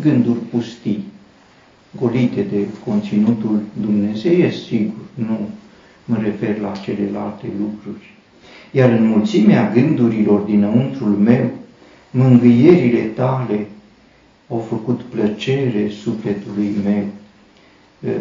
gânduri 0.00 0.38
pustii, 0.38 1.04
golite 2.00 2.46
de 2.50 2.66
conținutul 2.84 3.60
dumnezeiesc, 3.80 4.64
sigur, 4.66 5.04
nu 5.14 5.48
mă 6.04 6.16
refer 6.22 6.58
la 6.58 6.72
celelalte 6.72 7.46
lucruri. 7.58 8.14
Iar 8.70 8.90
în 8.90 9.06
mulțimea 9.06 9.72
gândurilor 9.74 10.40
dinăuntrul 10.40 11.08
meu, 11.08 11.50
mângâierile 12.10 13.00
tale 13.00 13.66
au 14.48 14.58
făcut 14.68 15.00
plăcere 15.00 15.88
sufletului 16.02 16.70
meu. 16.84 17.04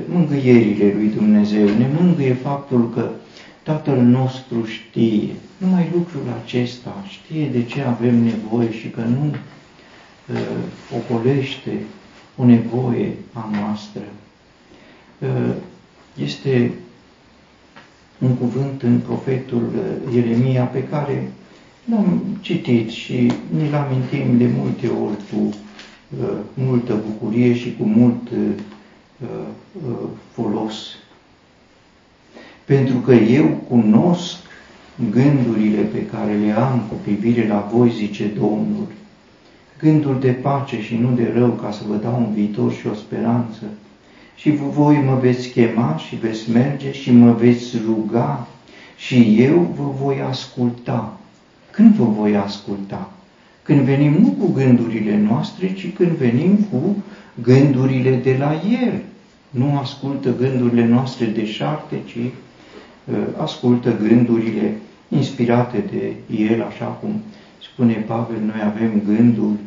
Mângâierile 0.10 0.94
lui 0.96 1.12
Dumnezeu 1.16 1.66
ne 1.66 1.88
mângâie 2.00 2.34
faptul 2.34 2.90
că 2.94 3.10
Tatăl 3.68 4.02
nostru 4.02 4.66
știe, 4.66 5.36
numai 5.58 5.90
lucrul 5.94 6.22
acesta, 6.44 7.04
știe 7.08 7.48
de 7.48 7.64
ce 7.64 7.82
avem 7.82 8.16
nevoie 8.16 8.72
și 8.72 8.90
că 8.90 9.02
nu 9.02 9.26
uh, 9.26 10.38
ocolește 10.96 11.72
o 12.38 12.46
nevoie 12.46 13.14
a 13.34 13.50
noastră. 13.52 14.02
Uh, 15.20 15.54
este 16.22 16.72
un 18.18 18.36
cuvânt 18.36 18.82
în 18.82 19.00
profetul 19.00 19.72
uh, 19.76 20.14
Ieremia 20.16 20.64
pe 20.64 20.84
care 20.84 21.32
l-am 21.90 22.22
citit 22.42 22.90
și 22.90 23.32
ne-l 23.58 23.74
amintim 23.74 24.38
de 24.38 24.50
multe 24.58 24.88
ori 24.88 25.18
cu 25.32 25.38
uh, 26.22 26.38
multă 26.54 27.02
bucurie 27.06 27.56
și 27.56 27.76
cu 27.80 27.84
mult 27.84 28.30
uh, 28.30 28.40
uh, 29.22 30.08
folos. 30.32 30.76
Pentru 32.68 32.98
că 32.98 33.14
eu 33.14 33.46
cunosc 33.46 34.38
gândurile 35.12 35.82
pe 35.82 36.06
care 36.06 36.38
le 36.46 36.52
am 36.52 36.84
cu 36.90 36.96
privire 37.04 37.48
la 37.48 37.70
voi, 37.74 37.90
zice 37.90 38.32
Domnul, 38.40 38.88
gânduri 39.80 40.20
de 40.20 40.32
pace 40.32 40.82
și 40.82 40.96
nu 40.96 41.12
de 41.16 41.32
rău, 41.36 41.50
ca 41.50 41.72
să 41.72 41.82
vă 41.88 41.96
dau 41.96 42.16
un 42.28 42.34
viitor 42.34 42.74
și 42.74 42.88
o 42.88 42.94
speranță. 42.94 43.64
Și 44.36 44.52
voi 44.52 44.96
mă 45.06 45.18
veți 45.22 45.50
chema 45.50 45.98
și 46.08 46.16
veți 46.16 46.52
merge 46.52 46.92
și 46.92 47.12
mă 47.12 47.32
veți 47.32 47.78
ruga 47.86 48.48
și 48.98 49.36
eu 49.40 49.76
vă 49.78 50.06
voi 50.06 50.22
asculta. 50.30 51.18
Când 51.72 51.94
vă 51.94 52.06
voi 52.06 52.36
asculta? 52.36 53.12
Când 53.64 53.82
venim 53.82 54.14
nu 54.14 54.30
cu 54.30 54.52
gândurile 54.52 55.18
noastre, 55.30 55.74
ci 55.74 55.94
când 55.94 56.12
venim 56.12 56.68
cu 56.72 57.04
gândurile 57.42 58.16
de 58.24 58.36
la 58.40 58.62
El. 58.84 59.02
Nu 59.50 59.78
ascultă 59.78 60.36
gândurile 60.38 60.86
noastre 60.86 61.26
de 61.26 61.46
șarte, 61.46 61.96
ci 62.06 62.16
uh, 62.16 62.32
ascultă 63.38 63.98
gândurile 63.98 64.78
inspirate 65.10 65.84
de 65.92 66.36
El, 66.36 66.64
așa 66.64 66.86
cum 66.86 67.22
spune 67.62 67.94
Pavel, 67.94 68.40
noi 68.40 68.62
avem 68.66 69.02
gândul 69.06 69.58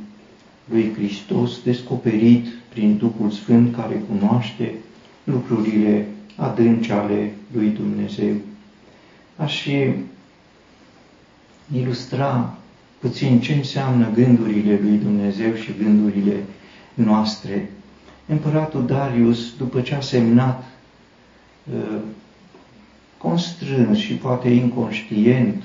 lui 0.64 0.92
Hristos 0.96 1.62
descoperit 1.62 2.46
prin 2.68 2.96
Duhul 2.96 3.30
Sfânt 3.30 3.74
care 3.74 4.02
cunoaște 4.08 4.74
lucrurile 5.24 6.06
adânci 6.36 6.90
ale 6.90 7.32
lui 7.52 7.68
Dumnezeu. 7.68 8.34
Aș 9.36 9.66
ilustra 11.72 12.54
puțin 12.98 13.40
ce 13.40 13.54
înseamnă 13.54 14.08
gândurile 14.14 14.78
lui 14.82 14.96
Dumnezeu 14.96 15.54
și 15.54 15.74
gândurile 15.82 16.36
noastre. 16.94 17.70
Împăratul 18.26 18.86
Darius, 18.86 19.56
după 19.56 19.80
ce 19.80 19.94
a 19.94 20.00
semnat 20.00 20.64
uh, 21.74 21.98
constrâns 23.22 23.98
și 23.98 24.12
poate 24.14 24.48
inconștient 24.48 25.62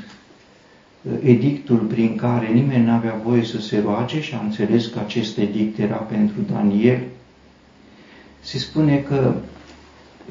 uh, 1.01 1.11
edictul 1.23 1.77
prin 1.77 2.15
care 2.15 2.47
nimeni 2.47 2.85
nu 2.85 2.91
avea 2.91 3.21
voie 3.23 3.43
să 3.43 3.61
se 3.61 3.79
roage 3.79 4.21
și 4.21 4.33
a 4.33 4.43
înțeles 4.43 4.85
că 4.85 4.99
acest 4.99 5.37
edict 5.37 5.79
era 5.79 5.95
pentru 5.95 6.37
Daniel, 6.51 7.01
se 8.41 8.57
spune 8.57 8.97
că 8.97 9.35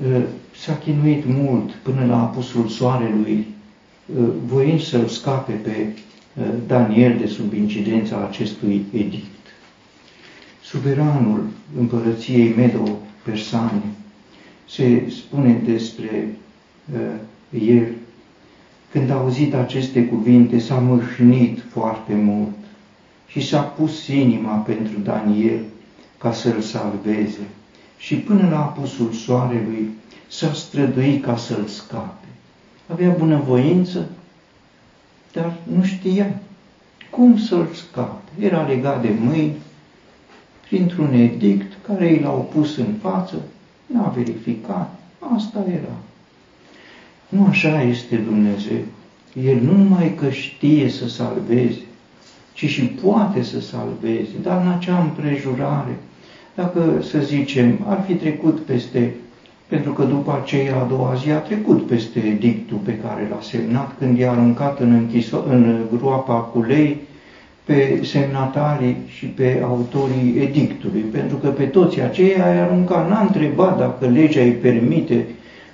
uh, 0.07 0.23
s-a 0.57 0.77
chinuit 0.77 1.25
mult 1.27 1.71
până 1.71 2.07
la 2.07 2.23
apusul 2.23 2.69
soarelui 2.69 3.47
Uh, 4.07 4.29
voind 4.47 4.81
să-l 4.81 5.07
scape 5.07 5.53
pe 5.53 5.87
uh, 6.35 6.47
Daniel 6.67 7.19
de 7.19 7.27
sub 7.27 7.53
incidența 7.53 8.27
acestui 8.29 8.85
edict. 8.93 9.25
Suveranul 10.63 11.49
împărăției 11.79 12.55
Medo-Persane 12.57 13.83
se 14.69 15.03
spune 15.09 15.61
despre 15.65 16.29
uh, 16.29 16.35
el, 17.51 17.87
când 18.91 19.11
a 19.11 19.15
auzit 19.15 19.55
aceste 19.55 20.07
cuvinte, 20.07 20.59
s-a 20.59 20.75
mâhnit 20.75 21.63
foarte 21.71 22.15
mult 22.15 22.55
și 23.27 23.41
s-a 23.41 23.61
pus 23.61 24.07
inima 24.07 24.57
pentru 24.57 24.99
Daniel 24.99 25.61
ca 26.19 26.33
să-l 26.33 26.61
salveze. 26.61 27.47
Și 27.97 28.17
până 28.17 28.49
la 28.51 28.63
apusul 28.63 29.13
soarelui 29.13 29.91
s-a 30.29 30.53
străduit 30.53 31.23
ca 31.23 31.37
să-l 31.37 31.67
scape 31.67 32.25
avea 32.87 33.11
bunăvoință, 33.11 34.09
dar 35.33 35.57
nu 35.63 35.85
știa 35.85 36.41
cum 37.11 37.39
să-l 37.39 37.69
scape. 37.73 38.31
Era 38.39 38.63
legat 38.63 39.03
de 39.03 39.11
mâini, 39.21 39.57
printr-un 40.69 41.13
edict 41.13 41.73
care 41.87 42.13
i 42.13 42.21
l-au 42.21 42.51
pus 42.53 42.77
în 42.77 42.95
față, 43.01 43.37
n-a 43.87 44.09
verificat, 44.09 44.99
asta 45.37 45.65
era. 45.69 45.97
Nu 47.37 47.47
așa 47.49 47.83
este 47.83 48.17
Dumnezeu. 48.17 48.83
El 49.47 49.59
nu 49.63 49.77
numai 49.77 50.15
că 50.21 50.31
știe 50.31 50.89
să 50.89 51.09
salveze, 51.09 51.81
ci 52.53 52.65
și 52.65 52.83
poate 52.83 53.43
să 53.43 53.61
salveze, 53.61 54.35
dar 54.43 54.63
în 54.63 54.73
acea 54.73 54.99
împrejurare, 54.99 55.97
dacă, 56.55 57.03
să 57.03 57.19
zicem, 57.19 57.79
ar 57.87 58.05
fi 58.07 58.15
trecut 58.15 58.61
peste 58.61 59.15
pentru 59.69 59.93
că 59.93 60.05
după 60.05 60.41
aceea, 60.43 60.77
a 60.77 60.87
doua 60.89 61.15
zi, 61.23 61.31
a 61.31 61.37
trecut 61.37 61.87
peste 61.87 62.19
edictul 62.19 62.77
pe 62.85 62.99
care 62.99 63.29
l-a 63.31 63.41
semnat 63.41 63.95
când 63.99 64.19
i-a 64.19 64.31
aruncat 64.31 64.81
în, 64.81 64.93
închiso- 64.93 65.49
în 65.49 65.77
groapa 65.99 66.35
cu 66.35 66.63
lei 66.63 66.97
pe 67.65 68.01
semnatarii 68.03 68.97
și 69.07 69.27
pe 69.27 69.61
autorii 69.65 70.35
edictului, 70.41 71.01
pentru 71.01 71.37
că 71.37 71.49
pe 71.49 71.65
toți 71.65 72.01
aceia 72.01 72.55
i-a 72.55 72.65
aruncat, 72.65 73.09
n-a 73.09 73.21
întrebat 73.21 73.79
dacă 73.79 74.07
legea 74.07 74.41
îi 74.41 74.51
permite 74.51 75.27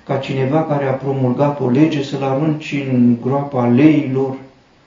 ca 0.05 0.15
cineva 0.15 0.63
care 0.63 0.85
a 0.85 0.91
promulgat 0.91 1.59
o 1.59 1.69
lege 1.69 2.03
să-l 2.03 2.23
arunci 2.23 2.75
în 2.91 3.15
groapa 3.21 3.67
leilor. 3.67 4.35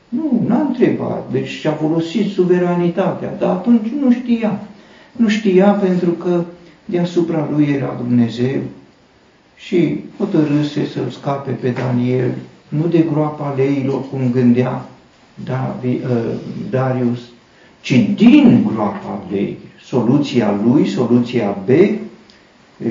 Nu, 0.08 0.44
n-a 0.46 0.60
întrebat, 0.60 1.24
deci 1.30 1.48
și-a 1.48 1.72
folosit 1.72 2.30
suveranitatea, 2.30 3.36
dar 3.38 3.50
atunci 3.50 3.88
nu 4.00 4.12
știa. 4.12 4.60
Nu 5.12 5.28
știa 5.28 5.70
pentru 5.70 6.10
că 6.10 6.44
deasupra 6.84 7.48
lui 7.50 7.68
era 7.76 7.94
Dumnezeu 7.96 8.60
și 9.56 10.04
hotărâse 10.18 10.86
să-l 10.86 11.08
scape 11.10 11.50
pe 11.50 11.68
Daniel, 11.70 12.34
nu 12.68 12.86
de 12.86 13.04
groapa 13.12 13.54
leilor, 13.56 14.08
cum 14.10 14.30
gândea 14.32 14.88
Davi, 15.44 15.86
uh, 15.86 16.00
Darius, 16.70 17.20
ci 17.80 17.92
din 18.14 18.70
groapa 18.72 19.22
leilor. 19.30 19.58
Soluția 19.84 20.60
lui, 20.64 20.88
soluția 20.88 21.58
B, 21.66 21.68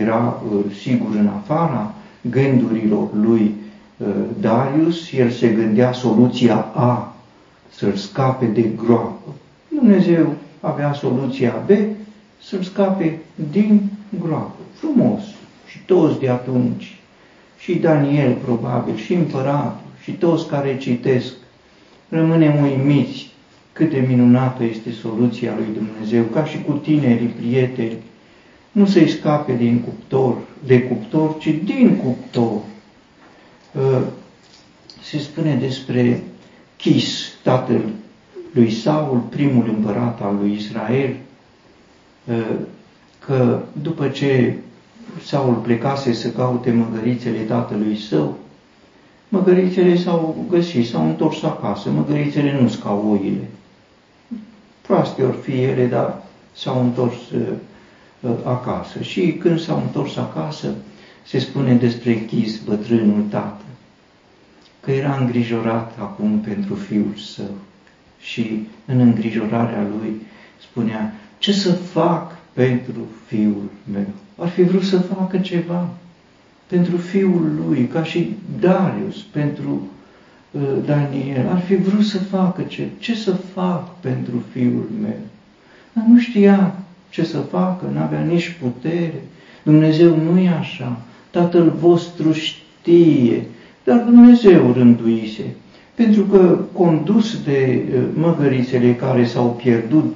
era 0.01 0.41
uh, 0.51 0.73
sigur 0.81 1.07
în 1.19 1.27
afara 1.27 1.93
gândurilor 2.29 3.09
lui 3.13 3.55
uh, 3.97 4.07
Darius, 4.39 5.12
el 5.12 5.29
se 5.29 5.47
gândea 5.47 5.91
soluția 5.91 6.55
A, 6.73 7.15
să-l 7.69 7.93
scape 7.93 8.45
de 8.45 8.62
groapă. 8.62 9.33
Dumnezeu 9.67 10.33
avea 10.59 10.93
soluția 10.93 11.63
B, 11.65 11.69
să-l 12.41 12.62
scape 12.62 13.19
din 13.51 13.81
groapă. 14.23 14.59
Frumos 14.73 15.21
și 15.67 15.79
toți 15.86 16.19
de 16.19 16.29
atunci, 16.29 16.97
și 17.57 17.75
Daniel 17.75 18.33
probabil, 18.43 18.95
și 18.95 19.13
împăratul, 19.13 19.81
și 20.01 20.12
toți 20.12 20.47
care 20.47 20.77
citesc, 20.77 21.33
rămânem 22.09 22.62
uimiți 22.62 23.31
cât 23.73 23.89
de 23.89 24.05
minunată 24.07 24.63
este 24.63 24.91
soluția 24.91 25.53
lui 25.55 25.67
Dumnezeu, 25.73 26.23
ca 26.23 26.45
și 26.45 26.62
cu 26.62 26.71
tinerii 26.71 27.27
prieteni, 27.27 27.97
nu 28.73 28.86
să-i 28.86 29.09
scape 29.09 29.53
din 29.53 29.81
cuptor, 29.81 30.36
de 30.65 30.81
cuptor, 30.81 31.38
ci 31.38 31.55
din 31.63 31.95
cuptor. 31.95 32.62
Uh, 33.71 34.01
se 35.01 35.19
spune 35.19 35.55
despre 35.55 36.23
Chis, 36.77 37.31
tatăl 37.43 37.81
lui 38.51 38.71
Saul, 38.71 39.17
primul 39.29 39.69
împărat 39.69 40.21
al 40.21 40.36
lui 40.41 40.53
Israel, 40.53 41.15
uh, 42.25 42.55
că 43.25 43.62
după 43.81 44.07
ce 44.07 44.55
Saul 45.23 45.53
plecase 45.53 46.13
să 46.13 46.29
caute 46.29 46.71
măgărițele 46.71 47.39
tatălui 47.39 47.97
său, 47.97 48.38
măgărițele 49.29 49.95
s-au 49.95 50.45
găsit, 50.49 50.88
s-au 50.88 51.07
întors 51.07 51.43
acasă, 51.43 51.89
măgărițele 51.89 52.59
nu 52.62 52.67
scau 52.67 53.09
oile. 53.12 53.49
Proaste 54.81 55.23
ori 55.23 55.38
fi 55.38 55.63
ele, 55.63 55.86
dar 55.86 56.23
s-au 56.53 56.81
întors 56.81 57.29
uh, 57.29 57.41
uh, 57.41 57.47
acasă. 58.43 59.01
Și 59.01 59.33
când 59.33 59.59
s-au 59.59 59.81
întors 59.81 60.15
acasă, 60.15 60.67
se 61.25 61.39
spune 61.39 61.73
despre 61.73 62.25
Chis, 62.25 62.59
bătrânul 62.59 63.23
tată, 63.29 63.63
că 64.79 64.91
era 64.91 65.17
îngrijorat 65.17 65.97
acum 65.99 66.39
pentru 66.39 66.75
fiul 66.75 67.13
său. 67.15 67.55
Și 68.19 68.67
în 68.86 68.99
îngrijorarea 68.99 69.81
lui 69.81 70.21
spunea, 70.62 71.13
ce 71.38 71.51
să 71.51 71.71
fac 71.71 72.38
pentru 72.53 73.01
fiul 73.25 73.69
meu. 73.93 74.07
Ar 74.38 74.49
fi 74.49 74.63
vrut 74.63 74.83
să 74.83 74.99
facă 74.99 75.38
ceva 75.38 75.89
pentru 76.67 76.97
fiul 76.97 77.51
lui, 77.67 77.88
ca 77.88 78.03
și 78.03 78.36
Darius, 78.59 79.21
pentru 79.21 79.88
uh, 80.51 80.62
Daniel. 80.86 81.47
Ar 81.49 81.59
fi 81.62 81.75
vrut 81.75 82.05
să 82.05 82.17
facă 82.17 82.62
ce, 82.62 82.88
ce 82.99 83.15
să 83.15 83.31
fac 83.31 83.99
pentru 83.99 84.43
fiul 84.51 84.89
meu. 85.01 85.19
Dar 85.93 86.05
nu 86.07 86.19
știa 86.19 86.75
ce 87.13 87.23
să 87.23 87.38
facă, 87.38 87.86
nu 87.93 87.99
avea 87.99 88.19
nici 88.19 88.56
putere. 88.62 89.21
Dumnezeu 89.63 90.15
nu 90.15 90.39
e 90.39 90.49
așa. 90.60 91.02
Tatăl 91.32 91.73
vostru 91.80 92.32
știe, 92.32 93.45
dar 93.84 93.97
Dumnezeu 93.97 94.71
rânduise. 94.76 95.43
Pentru 95.95 96.21
că 96.23 96.58
condus 96.73 97.43
de 97.43 97.84
uh, 97.95 98.02
măgărițele 98.13 98.95
care 98.95 99.26
s-au 99.26 99.60
pierdut 99.63 100.15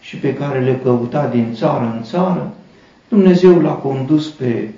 și 0.00 0.16
pe 0.16 0.34
care 0.34 0.60
le 0.60 0.80
căuta 0.82 1.26
din 1.26 1.46
țară 1.54 1.94
în 1.96 2.02
țară, 2.02 2.54
Dumnezeu 3.08 3.60
l-a 3.60 3.72
condus 3.72 4.28
pe 4.28 4.68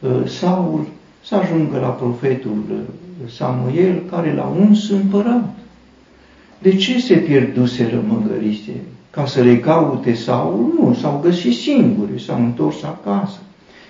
uh, 0.00 0.28
Saul 0.28 0.86
să 1.24 1.34
ajungă 1.34 1.78
la 1.78 1.88
profetul 1.88 2.62
uh, 2.70 3.30
Samuel, 3.30 4.02
care 4.10 4.34
l-a 4.34 4.54
uns 4.60 4.90
împărat. 4.90 5.54
De 6.58 6.76
ce 6.76 7.00
se 7.00 7.14
pierduseră 7.14 8.04
măgărise? 8.08 8.72
Ca 9.16 9.26
să 9.26 9.42
le 9.42 9.58
caute 9.58 10.14
Saul? 10.14 10.72
Nu, 10.78 10.94
s-au 10.94 11.20
găsit 11.24 11.54
singuri, 11.54 12.22
s-au 12.22 12.38
întors 12.44 12.82
acasă. 12.82 13.38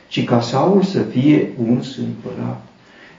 Ci 0.08 0.24
ca 0.24 0.40
Saul 0.40 0.82
să 0.82 0.98
fie 0.98 1.48
uns 1.68 1.98
împărat. 1.98 2.66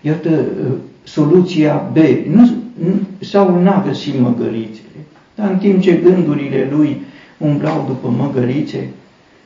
Iată 0.02 0.30
uh, 0.30 0.72
soluția 1.04 1.92
B. 1.94 1.98
Nu, 2.34 2.50
nu, 2.74 3.00
Saul 3.20 3.62
n-a 3.62 3.84
găsit 3.88 4.20
măgărițele, 4.20 5.00
dar 5.36 5.50
în 5.50 5.58
timp 5.58 5.82
ce 5.82 5.92
gândurile 6.04 6.68
lui 6.72 7.02
umblau 7.38 7.84
după 7.88 8.14
măgărițe 8.18 8.90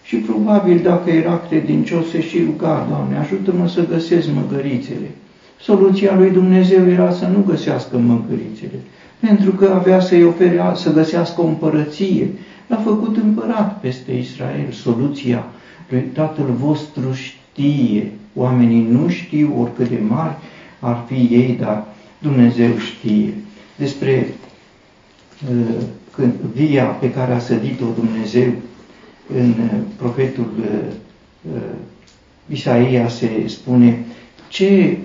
și 0.04 0.15
probabil 0.15 0.80
dacă 0.84 1.10
era 1.10 1.41
credincios 1.50 2.10
se 2.10 2.21
și 2.21 2.43
ruga, 2.45 2.86
Doamne, 2.89 3.17
ajută-mă 3.17 3.67
să 3.67 3.88
găsesc 3.88 4.28
măgărițele. 4.34 5.12
Soluția 5.60 6.15
lui 6.17 6.30
Dumnezeu 6.30 6.89
era 6.89 7.12
să 7.12 7.26
nu 7.26 7.43
găsească 7.47 7.97
măgărițele, 7.97 8.80
pentru 9.19 9.52
că 9.52 9.74
avea 9.76 10.00
să-i 10.00 10.24
ofere 10.24 10.62
să 10.76 10.93
găsească 10.93 11.41
o 11.41 11.45
împărăție. 11.45 12.30
L-a 12.72 12.78
făcut 12.78 13.18
împărat 13.18 13.80
peste 13.80 14.12
Israel. 14.12 14.72
Soluția 14.72 15.46
lui 15.90 16.02
Tatăl 16.02 16.46
vostru 16.46 17.14
știe. 17.14 18.12
Oamenii 18.36 18.82
nu 18.82 19.10
știu 19.10 19.62
oricât 19.62 19.90
de 19.90 20.00
mari 20.08 20.36
ar 20.80 21.04
fi 21.08 21.14
ei, 21.14 21.58
dar 21.60 21.88
Dumnezeu 22.20 22.78
știe. 22.78 23.34
Despre 23.78 24.28
uh, 25.50 25.84
când 26.12 26.34
via 26.54 26.84
pe 26.84 27.12
care 27.12 27.34
a 27.34 27.40
sădit-o 27.40 27.86
Dumnezeu 27.96 28.52
în 29.34 29.50
uh, 29.50 29.80
profetul 29.98 30.52
uh, 30.60 30.94
uh, 31.54 31.62
Isaia 32.52 33.08
se 33.08 33.30
spune 33.48 34.06
ce 34.48 34.98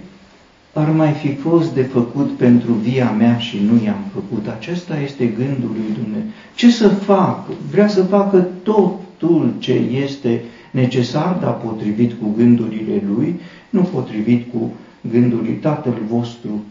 ar 0.79 0.91
mai 0.91 1.13
fi 1.13 1.35
fost 1.35 1.75
de 1.75 1.83
făcut 1.83 2.37
pentru 2.37 2.73
via 2.73 3.11
mea 3.11 3.39
și 3.39 3.59
nu 3.59 3.85
i-am 3.85 4.05
făcut. 4.13 4.47
Acesta 4.49 4.99
este 4.99 5.27
gândul 5.27 5.71
lui 5.73 5.95
Dumnezeu. 5.95 6.31
Ce 6.55 6.71
să 6.71 6.89
fac? 6.89 7.49
Vrea 7.71 7.89
să 7.89 8.03
facă 8.03 8.47
totul 8.63 9.53
ce 9.59 9.73
este 9.73 10.43
necesar, 10.71 11.39
dar 11.41 11.57
potrivit 11.57 12.13
cu 12.13 12.35
gândurile 12.37 13.03
lui, 13.15 13.41
nu 13.71 13.81
potrivit 13.81 14.53
cu 14.53 14.73
gândurile 15.11 15.53
Tatăl 15.53 15.99
vostru 16.09 16.65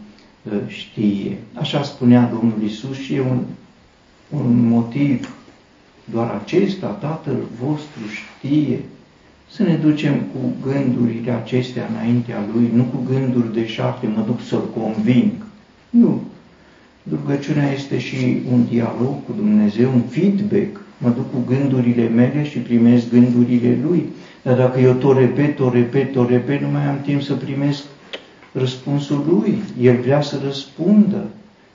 știe. 0.66 1.38
Așa 1.54 1.82
spunea 1.82 2.30
Domnul 2.34 2.62
Isus 2.64 2.96
și 2.96 3.14
e 3.14 3.20
un 3.20 3.38
un 4.30 4.68
motiv, 4.68 5.34
doar 6.04 6.40
acesta 6.42 6.86
Tatăl 6.86 7.36
vostru 7.60 8.00
știe, 8.10 8.80
să 9.50 9.62
ne 9.62 9.74
ducem 9.74 10.14
cu 10.14 10.68
gândurile 10.68 11.30
acestea 11.30 11.88
înaintea 11.90 12.44
Lui, 12.54 12.70
nu 12.74 12.82
cu 12.82 13.02
gânduri 13.12 13.54
de 13.54 13.66
șarte, 13.66 14.06
mă 14.14 14.22
duc 14.26 14.40
să-L 14.40 14.70
conving. 14.80 15.32
Nu. 15.90 16.20
Rugăciunea 17.10 17.72
este 17.72 17.98
și 17.98 18.38
un 18.52 18.64
dialog 18.70 19.14
cu 19.26 19.32
Dumnezeu, 19.36 19.90
un 19.94 20.00
feedback. 20.00 20.80
Mă 20.98 21.08
duc 21.08 21.30
cu 21.32 21.38
gândurile 21.46 22.08
mele 22.08 22.44
și 22.44 22.58
primesc 22.58 23.10
gândurile 23.10 23.78
Lui. 23.88 24.04
Dar 24.42 24.56
dacă 24.56 24.80
eu 24.80 24.92
tot 24.92 25.16
repet, 25.16 25.56
tot 25.56 25.72
repet, 25.72 26.12
tot 26.12 26.28
repet, 26.28 26.60
nu 26.60 26.68
mai 26.68 26.86
am 26.86 27.00
timp 27.02 27.22
să 27.22 27.34
primesc 27.34 27.84
răspunsul 28.52 29.24
Lui. 29.28 29.58
El 29.80 29.96
vrea 29.96 30.22
să 30.22 30.40
răspundă, 30.44 31.24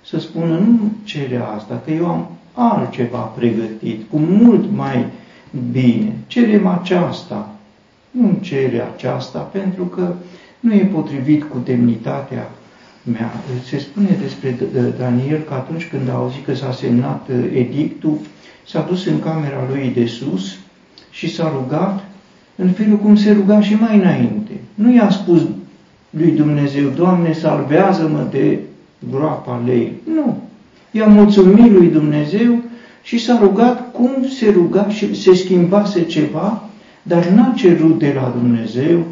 să 0.06 0.20
spună, 0.20 0.58
nu 0.58 0.80
cere 1.04 1.42
asta, 1.56 1.82
că 1.86 1.92
eu 1.92 2.06
am 2.06 2.32
altceva 2.54 3.18
pregătit, 3.18 4.10
cu 4.10 4.18
mult 4.18 4.72
mai 4.76 5.06
bine. 5.72 6.16
Cerem 6.28 6.68
aceasta, 6.68 7.56
nu 8.12 8.38
cere 8.42 8.84
aceasta, 8.94 9.40
pentru 9.40 9.84
că 9.84 10.14
nu 10.60 10.74
e 10.74 10.90
potrivit 10.94 11.44
cu 11.44 11.62
demnitatea 11.66 12.52
mea. 13.04 13.32
Se 13.66 13.78
spune 13.78 14.18
despre 14.22 14.58
Daniel 14.98 15.40
că 15.48 15.54
atunci 15.54 15.88
când 15.88 16.10
a 16.10 16.14
auzit 16.14 16.46
că 16.46 16.56
s-a 16.56 16.72
semnat 16.72 17.28
uh, 17.30 17.36
edictul, 17.54 18.18
s-a 18.68 18.86
dus 18.90 19.06
în 19.06 19.20
camera 19.20 19.68
lui 19.70 19.92
de 19.96 20.06
sus 20.06 20.58
și 21.10 21.34
s-a 21.34 21.52
rugat 21.56 22.04
în 22.56 22.70
felul 22.70 22.98
cum 22.98 23.16
se 23.16 23.32
ruga 23.32 23.62
și 23.62 23.74
mai 23.74 23.98
înainte. 23.98 24.52
Nu 24.76 24.94
i-a 24.94 25.10
spus 25.10 25.42
lui 26.10 26.32
Dumnezeu, 26.32 26.90
Doamne, 26.90 27.34
salvează-mă 27.34 28.28
de 28.32 28.60
groapa 29.10 29.62
lei. 29.66 29.94
Nu 30.14 30.38
i-a 30.92 31.06
mulțumit 31.06 31.72
lui 31.72 31.88
Dumnezeu 31.88 32.60
și 33.04 33.18
s-a 33.18 33.38
rugat 33.42 33.92
cum 33.92 34.28
se 34.40 34.50
ruga 34.50 34.90
și 34.90 35.22
se 35.22 35.36
schimbase 35.36 36.04
ceva, 36.04 36.70
dar 37.04 37.26
n-a 37.26 37.54
cerut 37.56 38.00
de 38.00 38.14
la 38.16 38.34
Dumnezeu, 38.38 39.04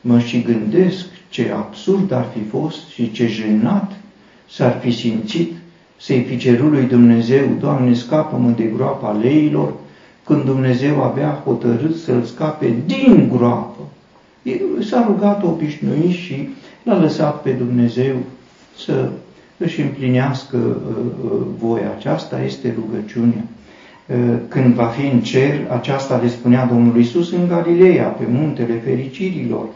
mă 0.00 0.18
și 0.18 0.42
gândesc 0.42 1.06
ce 1.28 1.52
absurd 1.56 2.12
ar 2.12 2.26
fi 2.32 2.42
fost 2.42 2.88
și 2.88 3.12
ce 3.12 3.26
jenat 3.26 3.92
s-ar 4.48 4.78
fi 4.80 4.90
simțit 4.90 5.52
să-i 6.00 6.22
fi 6.22 6.36
cerut 6.36 6.70
lui 6.70 6.84
Dumnezeu, 6.84 7.56
Doamne, 7.60 7.94
scapă-mă 7.94 8.50
de 8.50 8.62
groapa 8.62 9.10
leilor, 9.10 9.72
când 10.24 10.44
Dumnezeu 10.44 11.02
avea 11.02 11.42
hotărât 11.44 11.96
să-l 11.96 12.22
scape 12.22 12.74
din 12.86 13.28
groapă. 13.36 13.80
S-a 14.80 15.04
rugat 15.06 15.42
obișnuit 15.42 16.14
și 16.14 16.48
l-a 16.82 16.98
lăsat 16.98 17.42
pe 17.42 17.50
Dumnezeu 17.50 18.16
să 18.76 19.10
își 19.56 19.80
împlinească 19.80 20.56
uh, 20.56 20.96
uh, 21.24 21.30
voia. 21.58 21.92
Aceasta 21.96 22.42
este 22.42 22.74
rugăciunea. 22.80 23.44
Uh, 24.08 24.16
când 24.48 24.74
va 24.74 24.86
fi 24.86 25.06
în 25.06 25.20
cer, 25.20 25.70
aceasta 25.70 26.16
le 26.16 26.28
spunea 26.28 26.66
Domnul 26.66 27.00
Isus 27.00 27.32
în 27.32 27.48
Galileea, 27.48 28.06
pe 28.06 28.24
muntele 28.28 28.74
fericirilor. 28.84 29.66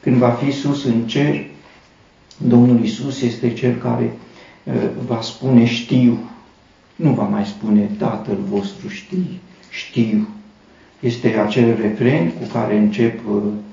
Când 0.00 0.16
va 0.16 0.30
fi 0.30 0.50
sus 0.50 0.84
în 0.84 1.06
cer, 1.06 1.44
Domnul 2.36 2.84
Isus 2.84 3.22
este 3.22 3.52
cel 3.52 3.74
care 3.74 4.12
va 5.06 5.20
spune 5.20 5.64
știu. 5.64 6.18
Nu 6.96 7.10
va 7.10 7.22
mai 7.22 7.44
spune 7.44 7.90
Tatăl 7.98 8.38
vostru 8.48 8.88
știi, 8.88 9.40
știu. 9.70 10.28
Este 11.00 11.38
acel 11.46 11.76
refren 11.80 12.30
cu 12.30 12.46
care 12.52 12.76
încep 12.76 13.20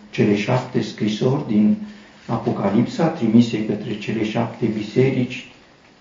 cele 0.10 0.36
șapte 0.36 0.82
scrisori 0.82 1.48
din 1.48 1.76
Apocalipsa 2.26 3.06
trimise 3.06 3.66
către 3.66 3.98
cele 3.98 4.24
șapte 4.24 4.66
biserici, 4.66 5.48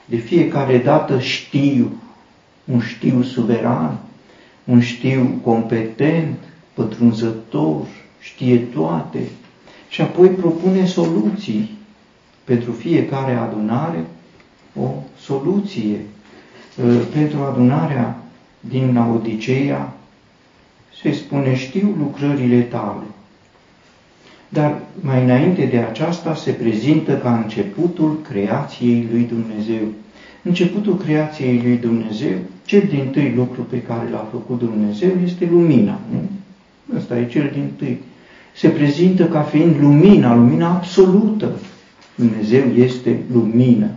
de 0.05 0.17
fiecare 0.17 0.79
dată 0.79 1.21
știu, 1.21 1.91
un 2.73 2.81
știu 2.81 3.23
suveran, 3.23 3.99
un 4.65 4.81
știu 4.81 5.41
competent, 5.45 6.39
pătrunzător, 6.75 7.87
știe 8.21 8.57
toate. 8.57 9.19
Și 9.89 10.01
apoi 10.01 10.29
propune 10.29 10.87
soluții. 10.87 11.77
Pentru 12.45 12.73
fiecare 12.73 13.33
adunare, 13.33 14.05
o 14.81 14.89
soluție. 15.21 15.97
Ă, 16.85 16.93
pentru 17.13 17.43
adunarea 17.43 18.23
din 18.61 18.95
Laodiceea, 18.95 19.93
se 21.03 21.13
spune, 21.13 21.57
știu 21.57 21.95
lucrările 21.99 22.61
tale, 22.61 23.05
dar 24.49 24.81
mai 25.01 25.23
înainte 25.23 25.65
de 25.65 25.79
aceasta 25.79 26.35
se 26.35 26.51
prezintă 26.51 27.17
ca 27.17 27.37
începutul 27.37 28.21
creației 28.29 29.09
lui 29.13 29.23
Dumnezeu. 29.23 29.87
Începutul 30.43 30.97
creației 30.97 31.61
lui 31.63 31.77
Dumnezeu, 31.77 32.39
cel 32.69 32.87
din 32.89 33.09
tâi 33.11 33.33
lucru 33.37 33.63
pe 33.63 33.83
care 33.83 34.11
l-a 34.11 34.29
făcut 34.31 34.59
Dumnezeu 34.59 35.11
este 35.25 35.49
lumina. 35.51 36.01
Nu? 36.11 36.29
Ăsta 36.97 37.19
e 37.19 37.27
cel 37.27 37.51
din 37.53 37.71
tâi. 37.77 37.99
Se 38.55 38.69
prezintă 38.69 39.27
ca 39.27 39.43
fiind 39.43 39.81
lumina, 39.81 40.35
lumina 40.35 40.75
absolută. 40.75 41.59
Dumnezeu 42.15 42.65
este 42.75 43.21
lumină. 43.33 43.91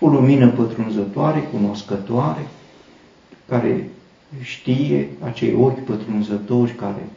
O 0.00 0.08
lumină 0.08 0.48
pătrunzătoare, 0.48 1.48
cunoscătoare, 1.52 2.46
care 3.48 3.88
știe, 4.40 5.08
acei 5.20 5.54
ochi 5.54 5.84
pătrunzători 5.84 6.74
care 6.74 7.08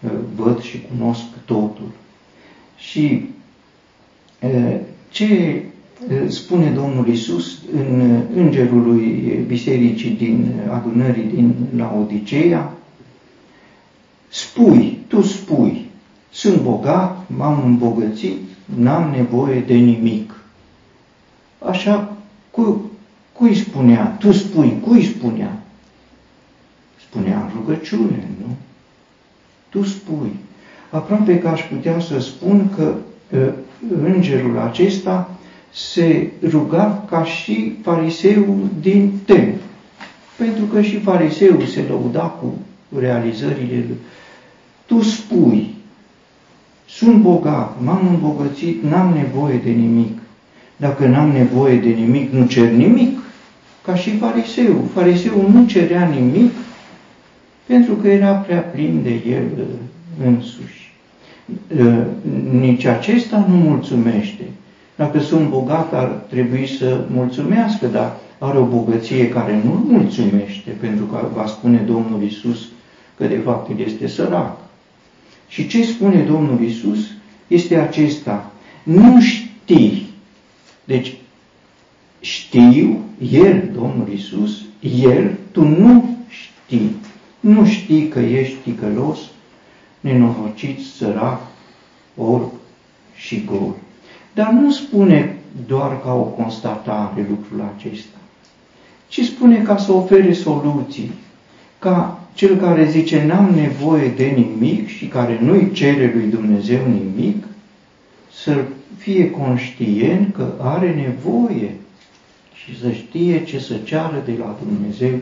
uh, 0.00 0.10
văd 0.36 0.60
și 0.60 0.82
cunosc 0.90 1.24
totul. 1.44 1.90
Și 2.76 3.28
ce 5.10 5.62
spune 6.28 6.70
Domnul 6.70 7.08
Isus 7.08 7.58
în 7.74 8.20
Îngerului 8.34 9.44
Bisericii 9.46 10.10
din 10.10 10.52
adunării 10.70 11.30
din 11.34 11.54
Laodiceea, 11.76 12.72
spui, 14.28 14.98
tu 15.06 15.22
spui, 15.22 15.86
sunt 16.30 16.60
bogat, 16.60 17.26
m-am 17.36 17.62
îmbogățit, 17.64 18.38
n-am 18.64 19.10
nevoie 19.16 19.60
de 19.60 19.74
nimic. 19.74 20.34
Așa, 21.58 22.16
cu, 22.50 22.90
cui 23.32 23.54
spunea? 23.54 24.16
Tu 24.18 24.32
spui, 24.32 24.78
cui 24.80 25.04
spunea? 25.04 25.62
Spunea 27.08 27.40
în 27.40 27.50
rugăciune, 27.56 28.28
nu? 28.40 28.56
Tu 29.68 29.82
spui. 29.84 30.36
Aproape 30.90 31.38
că 31.38 31.48
aș 31.48 31.62
putea 31.62 32.00
să 32.00 32.18
spun 32.18 32.70
că 32.76 32.94
uh, 33.36 33.52
îngerul 34.02 34.58
acesta 34.58 35.30
se 35.72 36.30
ruga 36.48 37.04
ca 37.10 37.24
și 37.24 37.76
fariseul 37.82 38.56
din 38.80 39.12
templu. 39.24 39.60
Pentru 40.36 40.64
că 40.64 40.82
și 40.82 40.98
fariseul 40.98 41.66
se 41.66 41.84
lăuda 41.88 42.22
cu 42.22 42.54
realizările 42.98 43.74
lui. 43.74 43.96
Tu 44.86 45.02
spui, 45.02 45.74
sunt 46.88 47.16
bogat, 47.22 47.82
m-am 47.82 48.08
îmbogățit, 48.08 48.82
n-am 48.82 49.12
nevoie 49.12 49.60
de 49.64 49.70
nimic. 49.70 50.18
Dacă 50.76 51.06
n-am 51.06 51.30
nevoie 51.30 51.76
de 51.76 51.88
nimic, 51.88 52.32
nu 52.32 52.46
cer 52.46 52.70
nimic. 52.70 53.18
Ca 53.84 53.94
și 53.94 54.16
fariseu. 54.16 54.88
Fariseul 54.94 55.50
nu 55.52 55.66
cerea 55.66 56.06
nimic 56.06 56.52
pentru 57.66 57.94
că 57.94 58.08
era 58.08 58.32
prea 58.32 58.60
plin 58.60 59.00
de 59.02 59.22
el 59.30 59.66
însuși. 60.24 60.92
Nici 62.50 62.84
acesta 62.84 63.46
nu 63.48 63.54
mulțumește. 63.54 64.42
Dacă 65.02 65.18
sunt 65.18 65.48
bogat, 65.48 65.94
ar 65.94 66.06
trebui 66.06 66.66
să 66.78 67.04
mulțumească, 67.10 67.86
dar 67.86 68.16
are 68.38 68.58
o 68.58 68.64
bogăție 68.64 69.28
care 69.28 69.62
nu 69.64 69.84
mulțumește, 69.88 70.70
pentru 70.80 71.04
că 71.04 71.28
va 71.34 71.46
spune 71.46 71.78
Domnul 71.78 72.22
Isus 72.22 72.68
că 73.16 73.26
de 73.26 73.40
fapt 73.44 73.70
el 73.70 73.80
este 73.80 74.06
sărac. 74.06 74.56
Și 75.48 75.66
ce 75.66 75.84
spune 75.84 76.22
Domnul 76.22 76.62
Isus 76.62 76.98
este 77.46 77.76
acesta. 77.76 78.52
Nu 78.82 79.20
știi. 79.20 80.06
Deci, 80.84 81.14
știu, 82.20 83.00
El, 83.30 83.70
Domnul 83.74 84.08
Isus, 84.14 84.60
El, 85.02 85.38
tu 85.52 85.64
nu 85.64 86.16
știi. 86.28 86.96
Nu 87.40 87.66
știi 87.66 88.08
că 88.08 88.18
ești 88.18 88.56
ticălos, 88.62 89.18
nenorocit, 90.00 90.78
sărac, 90.96 91.40
orb 92.16 92.52
și 93.14 93.44
gol. 93.44 93.74
Dar 94.34 94.50
nu 94.50 94.70
spune 94.70 95.36
doar 95.66 96.00
ca 96.02 96.14
o 96.14 96.22
constatare 96.22 97.26
lucrul 97.28 97.72
acesta, 97.76 98.16
ci 99.08 99.20
spune 99.20 99.62
ca 99.62 99.76
să 99.76 99.92
ofere 99.92 100.32
soluții, 100.32 101.10
ca 101.78 102.20
cel 102.34 102.56
care 102.56 102.90
zice 102.90 103.24
n-am 103.24 103.54
nevoie 103.54 104.08
de 104.08 104.24
nimic 104.24 104.88
și 104.88 105.06
care 105.06 105.38
nu-i 105.42 105.70
cere 105.72 106.12
lui 106.14 106.30
Dumnezeu 106.30 106.80
nimic, 106.86 107.44
să 108.32 108.64
fie 108.96 109.30
conștient 109.30 110.34
că 110.34 110.52
are 110.60 110.94
nevoie 110.94 111.74
și 112.54 112.78
să 112.80 112.90
știe 112.90 113.44
ce 113.44 113.58
să 113.58 113.74
ceară 113.84 114.22
de 114.24 114.32
la 114.38 114.56
Dumnezeu. 114.66 115.18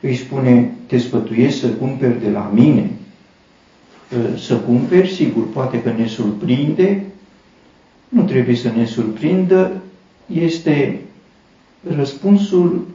Îi 0.00 0.16
spune, 0.16 0.70
te 0.86 0.98
sfătuiesc 0.98 1.58
să 1.58 1.68
cumperi 1.68 2.20
de 2.20 2.30
la 2.30 2.50
mine. 2.54 2.90
Să 4.38 4.54
cumperi, 4.54 5.12
sigur, 5.12 5.48
poate 5.48 5.82
că 5.82 5.92
ne 5.96 6.06
surprinde, 6.06 7.04
nu 8.12 8.22
trebuie 8.22 8.56
să 8.56 8.70
ne 8.76 8.84
surprindă, 8.84 9.72
este 10.26 11.00
răspunsul 11.96 12.86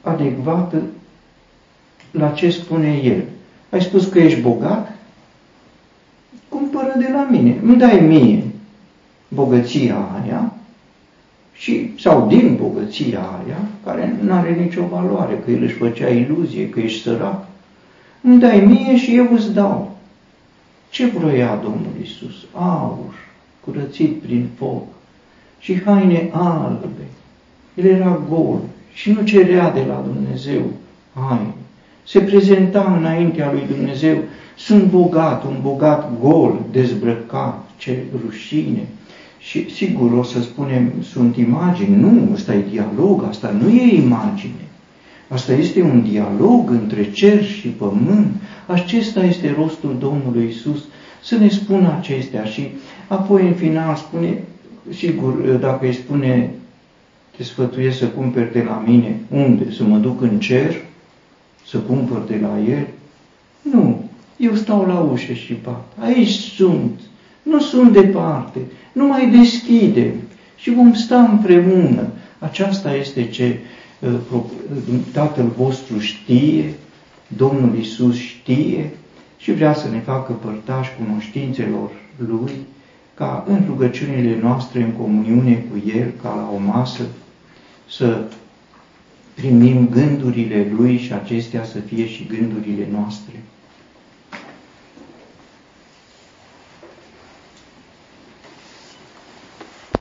adecvat 0.00 0.74
la 2.10 2.28
ce 2.28 2.50
spune 2.50 3.00
el. 3.02 3.22
Ai 3.70 3.82
spus 3.82 4.06
că 4.06 4.18
ești 4.18 4.40
bogat? 4.40 4.96
Cumpără 6.48 6.94
de 6.98 7.08
la 7.12 7.28
mine. 7.30 7.58
Îmi 7.62 7.76
dai 7.76 8.00
mie 8.00 8.42
bogăția 9.28 10.08
aia 10.22 10.52
și, 11.52 11.90
sau 11.98 12.28
din 12.28 12.56
bogăția 12.60 13.18
aia, 13.18 13.58
care 13.84 14.16
nu 14.22 14.32
are 14.32 14.54
nicio 14.54 14.86
valoare, 14.86 15.42
că 15.44 15.50
el 15.50 15.62
își 15.62 15.74
făcea 15.74 16.08
iluzie, 16.08 16.68
că 16.68 16.80
ești 16.80 17.02
sărac. 17.02 17.46
Îmi 18.20 18.40
dai 18.40 18.60
mie 18.60 18.96
și 18.96 19.16
eu 19.16 19.28
îți 19.32 19.52
dau. 19.52 19.96
Ce 20.90 21.06
vroia 21.06 21.60
Domnul 21.62 21.92
Isus? 22.02 22.34
Aur, 22.52 23.14
curățit 23.64 24.20
prin 24.20 24.48
foc 24.56 24.86
și 25.58 25.82
haine 25.82 26.30
albe. 26.32 27.06
El 27.74 27.84
era 27.84 28.20
gol 28.28 28.60
și 28.92 29.10
nu 29.10 29.22
cerea 29.22 29.70
de 29.70 29.84
la 29.88 30.04
Dumnezeu 30.06 30.62
haine 31.14 31.54
se 32.06 32.20
prezenta 32.20 32.96
înaintea 32.98 33.52
lui 33.52 33.62
Dumnezeu, 33.76 34.16
sunt 34.56 34.84
bogat, 34.84 35.44
un 35.44 35.56
bogat 35.62 36.10
gol, 36.20 36.60
dezbrăcat, 36.70 37.70
ce 37.76 37.98
rușine. 38.24 38.86
Și 39.38 39.70
sigur 39.70 40.12
o 40.12 40.22
să 40.22 40.42
spunem, 40.42 40.92
sunt 41.02 41.36
imagini. 41.36 41.96
Nu, 41.96 42.32
asta 42.32 42.54
e 42.54 42.64
dialog, 42.70 43.24
asta 43.28 43.54
nu 43.60 43.68
e 43.68 43.94
imagine. 43.94 44.64
Asta 45.28 45.52
este 45.52 45.82
un 45.82 46.02
dialog 46.10 46.70
între 46.70 47.10
cer 47.10 47.44
și 47.44 47.68
pământ. 47.68 48.26
Acesta 48.66 49.24
este 49.24 49.54
rostul 49.58 49.96
Domnului 49.98 50.48
Isus, 50.48 50.84
să 51.22 51.36
ne 51.36 51.48
spună 51.48 51.94
acestea. 51.98 52.44
Și 52.44 52.68
apoi 53.08 53.46
în 53.46 53.54
final 53.54 53.94
spune, 53.96 54.42
sigur, 54.90 55.32
dacă 55.60 55.86
îi 55.86 55.94
spune, 55.94 56.50
te 57.36 57.42
sfătuiesc 57.42 57.98
să 57.98 58.06
cumperi 58.06 58.52
de 58.52 58.62
la 58.62 58.82
mine, 58.86 59.20
unde? 59.30 59.70
Să 59.70 59.84
mă 59.84 59.96
duc 59.96 60.20
în 60.22 60.38
cer? 60.38 60.74
să 61.66 61.78
cumpăr 61.78 62.22
de 62.26 62.38
la 62.42 62.58
el? 62.68 62.86
Nu. 63.62 64.08
Eu 64.36 64.54
stau 64.54 64.86
la 64.86 64.98
ușă 64.98 65.32
și 65.32 65.56
bat. 65.64 65.92
Aici 65.98 66.28
sunt. 66.28 67.00
Nu 67.42 67.60
sunt 67.60 67.92
departe. 67.92 68.58
Nu 68.92 69.06
mai 69.06 69.30
deschidem. 69.30 70.12
Și 70.56 70.70
vom 70.70 70.94
sta 70.94 71.22
împreună. 71.22 72.06
Aceasta 72.38 72.94
este 72.94 73.28
ce 73.28 73.58
uh, 73.98 74.40
Tatăl 75.12 75.52
vostru 75.56 75.98
știe, 75.98 76.74
Domnul 77.36 77.78
Isus 77.78 78.16
știe 78.16 78.90
și 79.36 79.52
vrea 79.52 79.74
să 79.74 79.88
ne 79.90 79.98
facă 79.98 80.32
părtași 80.32 80.90
cunoștințelor 81.04 81.90
Lui, 82.16 82.52
ca 83.14 83.44
în 83.48 83.64
rugăciunile 83.66 84.38
noastre, 84.42 84.82
în 84.82 84.90
comuniune 84.90 85.54
cu 85.54 85.88
El, 85.98 86.12
ca 86.22 86.28
la 86.28 86.50
o 86.54 86.58
masă, 86.58 87.02
să 87.88 88.24
primim 89.34 89.88
gândurile 89.88 90.72
Lui 90.76 90.96
și 90.96 91.12
acestea 91.12 91.64
să 91.64 91.78
fie 91.78 92.06
și 92.06 92.26
gândurile 92.26 92.88
noastre. 92.92 93.42